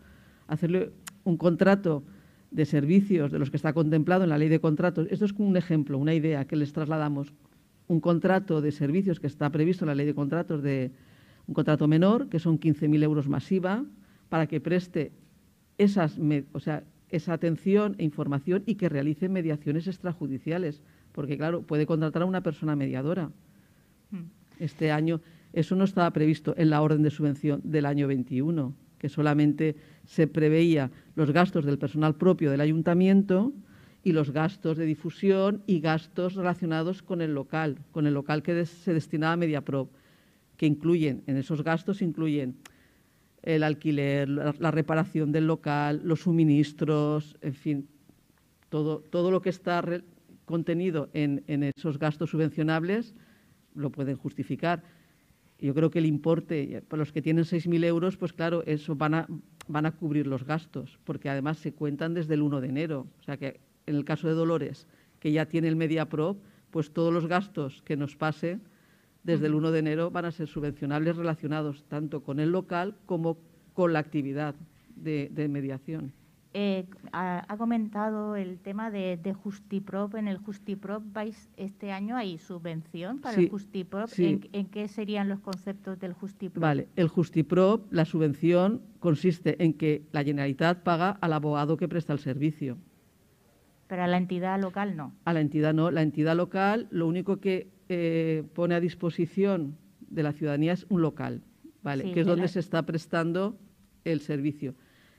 hacerle 0.49 0.93
un 1.25 1.37
contrato 1.37 2.03
de 2.51 2.65
servicios 2.65 3.33
de 3.33 3.39
los 3.39 3.51
que 3.51 3.57
está 3.57 3.73
contemplado 3.73 4.25
en 4.25 4.31
la 4.31 4.39
ley 4.39 4.49
de 4.49 4.61
contratos. 4.61 5.07
Esto 5.11 5.25
es 5.25 5.33
un 5.33 5.57
ejemplo, 5.57 5.99
una 5.99 6.15
idea 6.15 6.47
que 6.47 6.57
les 6.57 6.73
trasladamos. 6.73 7.33
Un 7.89 8.01
contrato 8.01 8.61
de 8.61 8.73
servicios 8.73 9.21
que 9.21 9.27
está 9.27 9.51
previsto 9.51 9.85
en 9.85 9.89
la 9.89 9.95
ley 9.95 10.07
de 10.07 10.15
contratos 10.15 10.63
de 10.63 10.91
un 11.47 11.55
contrato 11.55 11.87
menor, 11.87 12.29
que 12.29 12.39
son 12.39 12.59
15.000 12.59 13.03
euros 13.03 13.29
masiva, 13.29 13.85
para 14.29 14.47
que 14.47 14.61
preste 14.61 15.13
esas, 15.79 16.19
o 16.53 16.61
sea, 16.61 16.83
esa 17.11 17.33
atención 17.33 17.95
e 17.99 18.05
información 18.05 18.63
y 18.67 18.75
que 18.75 18.89
realice 18.89 19.29
mediaciones 19.29 19.87
extrajudiciales, 19.87 20.83
porque 21.13 21.37
claro, 21.37 21.63
puede 21.63 21.87
contratar 21.87 22.23
a 22.23 22.27
una 22.27 22.43
persona 22.43 22.75
mediadora. 22.75 23.31
Este 24.59 24.91
año 24.91 25.21
eso 25.53 25.77
no 25.77 25.85
estaba 25.85 26.11
previsto 26.13 26.55
en 26.57 26.71
la 26.71 26.83
orden 26.83 27.03
de 27.03 27.11
subvención 27.11 27.61
del 27.65 27.87
año 27.87 28.09
21 28.09 28.75
que 28.99 29.09
solamente 29.09 29.77
se 30.05 30.27
preveía 30.27 30.91
los 31.15 31.31
gastos 31.31 31.65
del 31.65 31.79
personal 31.79 32.15
propio 32.15 32.51
del 32.51 32.61
ayuntamiento 32.61 33.53
y 34.03 34.13
los 34.13 34.31
gastos 34.31 34.77
de 34.77 34.87
difusión 34.87 35.63
y 35.67 35.81
gastos 35.81 36.35
relacionados 36.35 37.03
con 37.03 37.21
el 37.21 37.35
local, 37.35 37.79
con 37.93 38.07
el 38.07 38.15
local 38.15 38.43
que 38.43 38.65
se 38.65 38.95
destinaba 38.95 39.33
a 39.33 39.37
MediaPro, 39.37 39.91
que 40.57 40.67
incluyen, 40.67 41.23
en 41.27 41.37
esos 41.37 41.63
gastos 41.63 42.03
incluyen 42.03 42.57
el 43.43 43.63
alquiler, 43.63 44.29
la, 44.29 44.71
reparación 44.71 45.33
del 45.33 45.47
local, 45.47 46.01
los 46.05 46.23
suministros, 46.23 47.37
en 47.41 47.55
fin, 47.55 47.89
todo, 48.69 49.01
todo 49.11 49.31
lo 49.31 49.41
que 49.41 49.51
está 49.51 49.85
contenido 50.45 51.11
en, 51.13 51.45
en 51.47 51.63
esos 51.63 51.99
gastos 51.99 52.31
subvencionables 52.31 53.15
lo 53.75 53.91
pueden 53.91 54.17
justificar 54.17 54.83
yo 55.59 55.75
creo 55.75 55.91
que 55.91 55.99
el 55.99 56.07
importe, 56.07 56.83
para 56.89 57.01
los 57.01 57.13
que 57.13 57.23
tienen 57.23 57.45
6.000 57.45 57.85
euros, 57.85 58.17
pues 58.17 58.33
claro, 58.33 58.63
eso 58.67 58.95
van 58.95 59.15
a, 59.15 59.27
van 59.69 59.87
a 59.87 59.93
cubrir 59.93 60.27
los 60.27 60.45
gastos, 60.45 60.99
porque 61.05 61.31
además 61.31 61.59
se 61.59 61.73
cuentan 61.73 62.15
desde 62.15 62.35
el 62.35 62.43
1 62.43 62.61
de 62.61 62.69
enero. 62.69 63.07
O 63.21 63.23
sea 63.23 63.37
que 63.37 63.61
en 63.87 63.97
el 63.97 64.05
caso 64.05 64.29
de 64.29 64.35
Dolores, 64.35 64.87
que 65.19 65.33
ya 65.33 65.47
tiene 65.47 65.69
el 65.69 65.77
MediaPro, 65.77 66.37
pues 66.71 66.93
todos 66.93 67.13
los 67.13 67.27
gastos 67.27 67.83
que 67.83 67.97
nos 67.97 68.17
pase 68.17 68.59
desde 69.23 69.47
el 69.47 69.55
1 69.55 69.71
de 69.71 69.79
enero 69.79 70.11
van 70.11 70.27
a 70.27 70.31
ser 70.31 70.47
subvencionables 70.47 71.17
relacionados 71.17 71.85
tanto 71.89 72.23
con 72.23 72.39
el 72.39 72.51
local 72.51 72.97
como 73.07 73.39
con 73.73 73.93
la 73.93 73.99
actividad 73.99 74.55
de, 74.95 75.31
de 75.33 75.49
mediación. 75.49 76.13
Eh, 76.59 76.87
ha, 77.13 77.45
ha, 77.53 77.57
comentado 77.59 78.35
el 78.35 78.59
tema 78.61 78.91
de, 78.91 79.19
de, 79.23 79.35
Justiprop. 79.35 80.15
En 80.15 80.27
el 80.27 80.39
Justiprop 80.39 81.03
vais 81.13 81.51
este 81.59 81.93
año 81.93 82.17
hay 82.17 82.39
subvención 82.39 83.19
para 83.19 83.35
sí, 83.35 83.43
el 83.43 83.51
Justiprop. 83.51 84.09
Sí. 84.09 84.25
¿En, 84.25 84.49
¿En, 84.55 84.67
qué 84.67 84.89
serían 84.89 85.29
los 85.29 85.41
conceptos 85.41 85.99
del 85.99 86.15
Justiprop? 86.15 86.63
Vale, 86.63 86.89
el 86.97 87.09
Justiprop, 87.09 87.93
la 87.93 88.07
subvención 88.07 88.81
consiste 89.01 89.63
en 89.63 89.75
que 89.75 90.07
la 90.13 90.25
Generalitat 90.25 90.83
paga 90.83 91.19
al 91.21 91.35
abogado 91.35 91.77
que 91.77 91.89
presta 91.89 92.15
el 92.15 92.21
servicio. 92.21 92.79
Pero 93.87 94.05
a 94.05 94.07
la 94.07 94.17
entidad 94.17 94.59
local 94.59 94.97
no. 94.97 95.13
A 95.27 95.35
la 95.35 95.43
entidad 95.43 95.75
no. 95.75 95.91
La 95.91 96.01
entidad 96.01 96.35
local 96.35 96.89
lo 96.91 97.07
único 97.07 97.37
que 97.37 97.69
eh, 97.91 98.45
pone 98.55 98.75
a 98.75 98.81
disposición 98.81 99.77
de 100.09 100.23
la 100.23 100.33
ciudadanía 100.33 100.73
es 100.73 100.87
un 100.89 101.03
local, 101.03 101.43
¿vale? 101.83 102.05
Sí, 102.05 102.13
que 102.13 102.21
es 102.21 102.27
donde 102.27 102.45
la... 102.45 102.49
se 102.49 102.61
está 102.61 102.87
prestando 102.87 103.59
el 104.05 104.21
servicio 104.23 104.75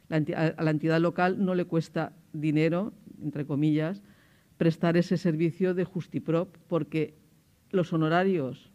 a 0.09 0.63
la 0.63 0.71
entidad 0.71 0.99
local 0.99 1.43
no 1.43 1.55
le 1.55 1.65
cuesta 1.65 2.13
dinero, 2.33 2.93
entre 3.21 3.45
comillas, 3.45 4.01
prestar 4.57 4.97
ese 4.97 5.17
servicio 5.17 5.73
de 5.73 5.85
Justiprop, 5.85 6.55
porque 6.67 7.15
los 7.71 7.93
honorarios, 7.93 8.71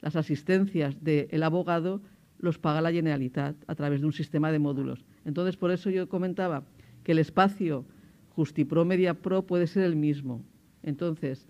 las 0.00 0.16
asistencias 0.16 1.02
del 1.02 1.42
abogado 1.42 2.02
los 2.38 2.58
paga 2.58 2.80
la 2.80 2.92
Generalitat 2.92 3.56
a 3.66 3.74
través 3.74 4.00
de 4.00 4.06
un 4.06 4.12
sistema 4.12 4.52
de 4.52 4.58
módulos. 4.58 5.04
Entonces, 5.24 5.56
por 5.56 5.70
eso 5.70 5.90
yo 5.90 6.08
comentaba 6.08 6.64
que 7.02 7.12
el 7.12 7.18
espacio 7.18 7.84
Justipro 8.30 8.84
MediaPro 8.84 9.46
puede 9.46 9.66
ser 9.66 9.82
el 9.82 9.96
mismo. 9.96 10.44
Entonces, 10.82 11.48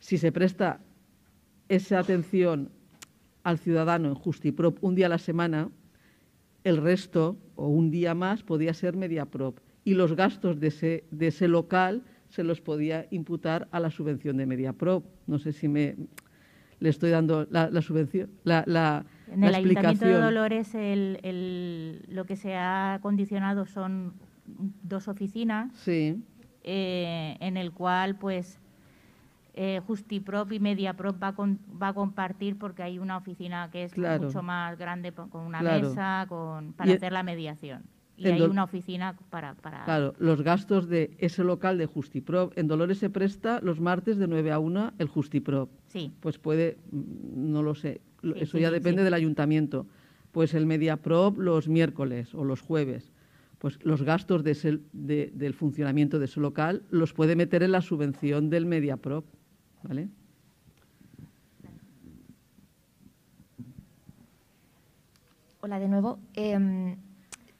si 0.00 0.18
se 0.18 0.32
presta 0.32 0.80
esa 1.68 2.00
atención 2.00 2.70
al 3.44 3.58
ciudadano 3.58 4.08
en 4.08 4.14
Justiprop 4.14 4.82
un 4.82 4.94
día 4.94 5.06
a 5.06 5.10
la 5.10 5.18
semana, 5.18 5.70
el 6.68 6.76
resto 6.76 7.36
o 7.56 7.68
un 7.68 7.90
día 7.90 8.14
más 8.14 8.42
podía 8.42 8.74
ser 8.74 8.96
MediaProp 8.96 9.58
y 9.84 9.94
los 9.94 10.14
gastos 10.14 10.60
de 10.60 10.68
ese, 10.68 11.04
de 11.10 11.28
ese 11.28 11.48
local 11.48 12.02
se 12.28 12.44
los 12.44 12.60
podía 12.60 13.06
imputar 13.10 13.68
a 13.70 13.80
la 13.80 13.90
subvención 13.90 14.36
de 14.36 14.46
MediaProp. 14.46 15.04
No 15.26 15.38
sé 15.38 15.52
si 15.52 15.66
me 15.66 15.96
le 16.80 16.90
estoy 16.90 17.10
dando 17.10 17.46
la, 17.50 17.70
la 17.70 17.82
subvención, 17.82 18.30
la, 18.44 18.62
la, 18.66 19.04
en 19.26 19.42
el 19.42 19.50
explicación. 19.50 19.86
Ayuntamiento 19.86 20.06
de 20.06 20.20
Dolores 20.20 20.74
el, 20.74 21.18
el, 21.22 22.04
lo 22.08 22.24
que 22.24 22.36
se 22.36 22.54
ha 22.54 23.00
condicionado 23.02 23.66
son 23.66 24.14
dos 24.46 25.08
oficinas 25.08 25.72
sí. 25.74 26.22
eh, 26.62 27.36
en 27.40 27.56
el 27.56 27.72
cual 27.72 28.16
pues 28.16 28.60
eh, 29.60 29.80
Justiprop 29.84 30.52
y 30.52 30.60
Mediaprop 30.60 31.20
va, 31.20 31.34
con, 31.34 31.58
va 31.82 31.88
a 31.88 31.92
compartir 31.92 32.56
porque 32.56 32.84
hay 32.84 33.00
una 33.00 33.16
oficina 33.16 33.68
que 33.72 33.82
es 33.84 33.92
Claro. 33.92 34.22
mucho 34.26 34.40
más 34.40 34.78
grande 34.78 35.10
con 35.12 35.42
una 35.44 35.58
Claro. 35.58 35.88
mesa 35.88 36.26
con, 36.28 36.72
para 36.74 36.90
Y- 36.90 36.94
hacer 36.94 37.12
la 37.12 37.24
mediación. 37.24 37.82
Y 38.16 38.26
hay 38.28 38.40
una 38.42 38.64
oficina 38.64 39.16
para... 39.30 39.54
para 39.54 39.84
Claro, 39.84 40.14
los 40.18 40.42
gastos 40.42 40.88
de 40.88 41.16
ese 41.18 41.42
local 41.44 41.76
de 41.78 41.86
Justiprop. 41.86 42.52
En 42.56 42.66
Dolores 42.68 42.98
se 42.98 43.10
presta 43.10 43.60
los 43.62 43.80
martes 43.80 44.16
de 44.18 44.26
9 44.28 44.50
a 44.52 44.58
1 44.60 44.92
el 44.98 45.06
Justiprop. 45.08 45.70
Sí, 45.88 46.12
Pues 46.20 46.38
puede, 46.38 46.78
mm, 46.92 47.52
no 47.52 47.62
lo 47.62 47.74
sé, 47.74 48.00
Sí, 48.22 48.32
eso 48.36 48.56
sí, 48.58 48.62
ya 48.62 48.70
depende 48.70 49.02
sí. 49.02 49.04
del 49.04 49.14
ayuntamiento. 49.14 49.86
Pues 50.32 50.54
el 50.54 50.66
MediaProp 50.66 51.36
los 51.38 51.68
miércoles 51.68 52.32
o 52.34 52.44
los 52.44 52.60
jueves. 52.60 53.12
Pues 53.58 53.78
los 53.84 54.02
gastos 54.02 54.42
de 54.44 54.50
ese- 54.52 54.80
de- 54.92 55.30
del 55.34 55.54
funcionamiento 55.54 56.18
de 56.20 56.26
ese 56.26 56.38
local 56.40 56.82
los 56.90 57.12
puede 57.12 57.34
meter 57.34 57.62
en 57.64 57.72
la 57.72 57.82
subvención 57.82 58.50
del 58.50 58.66
MediaProp. 58.66 59.24
¿Vale? 59.82 60.08
Hola 65.60 65.78
de 65.78 65.88
nuevo. 65.88 66.18
Eh, 66.34 66.96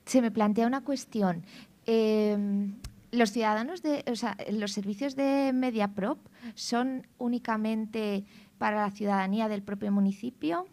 se 0.04 0.22
me 0.22 0.30
plantea 0.30 0.66
una 0.66 0.82
cuestión. 0.82 1.44
Eh, 1.86 2.70
los 3.12 3.32
ciudadanos 3.32 3.82
de, 3.82 4.04
o 4.10 4.16
sea, 4.16 4.36
los 4.50 4.72
servicios 4.72 5.16
de 5.16 5.52
MediaProp 5.54 6.18
son 6.54 7.06
únicamente 7.18 8.24
para 8.58 8.82
la 8.82 8.90
ciudadanía 8.90 9.48
del 9.48 9.62
propio 9.62 9.90
municipio. 9.92 10.66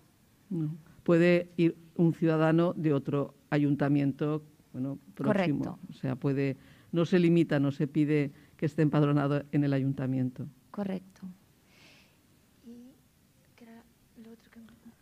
No. 0.49 0.75
Puede 1.03 1.49
ir 1.57 1.77
un 1.95 2.13
ciudadano 2.13 2.73
de 2.73 2.93
otro 2.93 3.35
ayuntamiento 3.49 4.43
bueno, 4.73 4.99
próximo. 5.13 5.63
Correcto. 5.63 5.79
O 5.89 5.93
sea, 5.93 6.15
puede, 6.15 6.57
no 6.91 7.05
se 7.05 7.19
limita, 7.19 7.59
no 7.59 7.71
se 7.71 7.87
pide 7.87 8.31
que 8.57 8.65
esté 8.65 8.81
empadronado 8.81 9.43
en 9.51 9.63
el 9.63 9.73
ayuntamiento. 9.73 10.47
Correcto. 10.75 11.21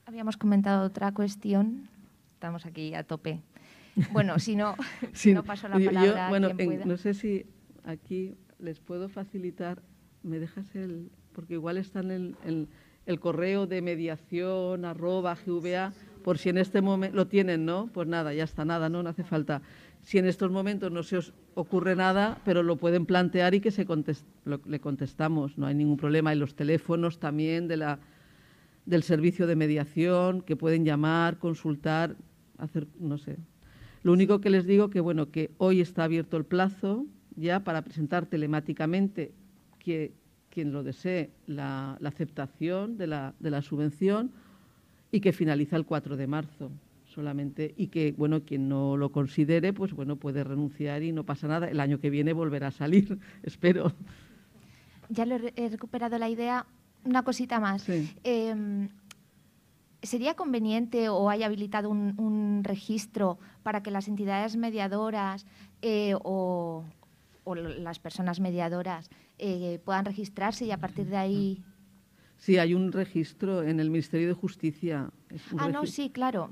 Habíamos 0.06 0.38
comentado 0.38 0.86
otra 0.86 1.12
cuestión. 1.12 1.90
Estamos 2.36 2.68
aquí 2.68 2.94
a 2.94 3.04
tope. 3.04 3.42
Bueno, 4.12 4.38
si 4.38 4.56
no, 4.56 4.76
si 5.14 5.34
no 5.34 5.44
paso 5.44 5.68
la 5.68 5.80
palabra 5.80 6.30
bueno, 6.30 6.50
a 6.50 6.54
quien 6.54 6.68
pueda. 6.68 6.86
no 6.86 6.96
sé 6.98 7.16
si 7.16 7.48
aquí 7.86 8.36
les 8.60 8.80
puedo 8.82 9.10
facilitar, 9.10 9.82
me 10.22 10.38
dejas 10.38 10.76
el, 10.76 11.10
porque 11.32 11.56
igual 11.56 11.78
está 11.78 12.02
en 12.02 12.12
el, 12.12 12.68
el, 13.08 13.20
correo 13.20 13.66
de 13.66 13.82
mediación 13.82 14.86
arroba 14.86 15.36
GVA, 15.36 15.92
por 16.24 16.38
si 16.38 16.50
en 16.50 16.60
este 16.60 16.84
momento 16.84 17.16
lo 17.16 17.26
tienen, 17.26 17.66
¿no? 17.66 17.88
Pues 17.92 18.08
nada, 18.08 18.32
ya 18.32 18.44
está, 18.44 18.64
nada, 18.64 18.90
¿no? 18.90 19.02
No 19.02 19.10
hace 19.10 19.24
falta. 19.24 19.64
Si 20.04 20.18
en 20.18 20.26
estos 20.26 20.52
momentos 20.52 20.92
no 20.92 21.02
se 21.02 21.18
os 21.18 21.34
ocurre 21.56 21.96
nada, 21.96 22.42
pero 22.44 22.62
lo 22.62 22.76
pueden 22.76 23.06
plantear 23.06 23.56
y 23.56 23.62
que 23.62 23.72
se 23.72 23.88
le 24.66 24.80
contestamos, 24.80 25.58
no 25.58 25.66
hay 25.66 25.76
ningún 25.76 25.98
problema. 25.98 26.34
Y 26.34 26.38
los 26.38 26.56
teléfonos 26.56 27.20
también 27.20 27.70
del 27.70 29.04
servicio 29.04 29.48
de 29.48 29.56
mediación, 29.56 30.42
que 30.42 30.58
pueden 30.58 30.84
llamar, 30.84 31.40
consultar, 31.40 32.18
hacer, 32.58 32.88
no 33.00 33.18
sé, 33.18 33.38
lo 34.04 34.12
único 34.12 34.42
que 34.42 34.50
les 34.50 34.66
digo 34.66 34.90
que 34.90 35.00
bueno 35.00 35.32
que 35.32 35.52
hoy 35.58 35.80
está 35.80 36.04
abierto 36.04 36.36
el 36.36 36.44
plazo 36.44 37.06
ya 37.38 37.64
para 37.64 37.82
presentar 37.82 38.26
telemáticamente 38.26 39.32
que 39.80 40.14
quien 40.50 40.74
lo 40.74 40.84
desee 40.84 41.32
la, 41.48 41.94
aceptación 42.04 42.98
de 42.98 43.08
la, 43.08 43.34
de 43.40 43.50
la, 43.50 43.62
subvención 43.62 44.32
y 45.12 45.22
que 45.22 45.32
finaliza 45.32 45.78
el 45.78 45.86
4 45.86 46.18
de 46.18 46.28
marzo 46.28 46.70
solamente 47.14 47.74
y 47.78 47.88
que 47.88 48.14
bueno 48.18 48.44
quien 48.44 48.68
no 48.68 48.98
lo 48.98 49.12
considere 49.12 49.74
pues 49.74 49.94
bueno 49.94 50.16
puede 50.18 50.44
renunciar 50.44 51.04
y 51.04 51.12
no 51.12 51.26
pasa 51.26 51.48
nada. 51.48 51.70
El 51.70 51.80
año 51.80 52.00
que 52.00 52.10
viene 52.10 52.34
volverá 52.34 52.68
a 52.68 52.72
salir 52.72 53.20
espero. 53.44 53.94
Ya 55.10 55.26
lo 55.26 55.36
he 55.36 55.70
recuperado 55.70 56.18
la 56.18 56.30
idea. 56.30 56.66
Una 57.06 57.24
cosita 57.24 57.60
más. 57.60 57.86
Em, 58.24 58.90
¿Sería 60.02 60.36
conveniente 60.36 61.10
o 61.10 61.30
hay 61.30 61.44
habilitado 61.44 61.90
un, 61.90 62.62
registro 62.64 63.40
para 63.62 63.84
que 63.84 63.92
las 63.92 64.08
entidades 64.08 64.56
mediadoras 64.58 65.46
eh, 65.82 66.16
o, 66.24 66.84
las 67.46 68.00
personas 68.00 68.40
mediadoras 68.40 69.10
eh, 69.38 69.80
puedan 69.84 70.06
registrarse 70.06 70.66
y 70.66 70.72
a 70.72 70.78
partir 70.78 71.08
de 71.08 71.18
ahí... 71.18 71.64
Sí, 72.38 72.58
hay 72.58 72.74
un 72.74 72.92
registro 72.92 73.64
en 73.64 73.80
el 73.80 73.90
Ministerio 73.90 74.28
de 74.28 74.34
Justicia. 74.34 75.12
Ah, 75.58 75.70
no, 75.70 75.86
sí, 75.86 76.10
claro. 76.10 76.50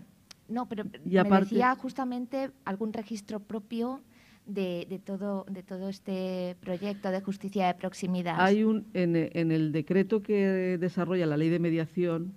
No, 0.51 0.67
pero 0.67 0.83
me 0.85 1.39
decía 1.39 1.75
justamente 1.75 2.51
algún 2.65 2.93
registro 2.93 3.39
propio 3.39 4.01
de, 4.45 5.01
todo, 5.03 5.45
de 5.49 5.63
todo 5.63 5.89
este 5.89 6.55
proyecto 6.59 7.09
de 7.09 7.21
justicia 7.21 7.67
de 7.67 7.73
proximidad. 7.75 8.35
Hay 8.39 8.63
un, 8.63 8.87
en, 8.93 9.15
en 9.15 9.51
el 9.51 9.71
decreto 9.71 10.21
que 10.21 10.77
desarrolla 10.79 11.25
la 11.25 11.37
ley 11.37 11.49
de 11.49 11.59
mediación, 11.59 12.33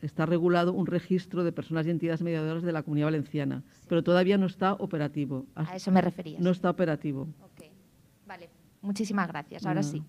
está 0.00 0.26
regulado 0.26 0.72
un 0.72 0.86
registro 0.86 1.44
de 1.44 1.52
personas 1.52 1.86
y 1.86 1.90
entidades 1.90 2.22
mediadoras 2.22 2.62
de 2.64 2.72
la 2.72 2.82
Comunidad 2.82 3.06
Valenciana, 3.06 3.62
pero 3.88 4.02
todavía 4.02 4.36
no 4.36 4.46
está 4.46 4.74
operativo. 4.74 5.46
A 5.54 5.76
eso 5.76 5.92
me 5.92 6.00
refería. 6.00 6.38
No 6.40 6.50
está 6.50 6.70
operativo. 6.70 7.28
Vale, 8.26 8.48
muchísimas 8.80 9.28
gracias. 9.28 9.64
Ahora 9.64 9.82
sí. 9.82 10.02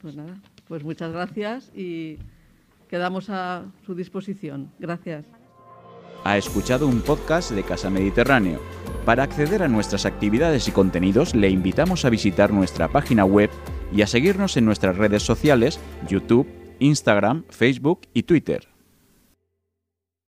Pues 0.00 0.16
nada, 0.16 0.40
pues 0.66 0.84
muchas 0.84 1.12
gracias 1.12 1.72
y 1.74 2.18
quedamos 2.88 3.30
a 3.30 3.64
su 3.86 3.94
disposición. 3.94 4.72
Gracias. 4.78 5.26
Ha 6.24 6.36
escuchado 6.36 6.86
un 6.86 7.00
podcast 7.00 7.52
de 7.52 7.62
Casa 7.62 7.90
Mediterráneo. 7.90 8.60
Para 9.04 9.22
acceder 9.22 9.62
a 9.62 9.68
nuestras 9.68 10.04
actividades 10.04 10.68
y 10.68 10.72
contenidos 10.72 11.34
le 11.34 11.48
invitamos 11.48 12.04
a 12.04 12.10
visitar 12.10 12.52
nuestra 12.52 12.88
página 12.88 13.24
web 13.24 13.50
y 13.92 14.02
a 14.02 14.06
seguirnos 14.06 14.56
en 14.56 14.64
nuestras 14.64 14.96
redes 14.96 15.22
sociales, 15.22 15.80
YouTube, 16.08 16.46
Instagram, 16.80 17.44
Facebook 17.48 18.00
y 18.12 18.24
Twitter. 18.24 18.67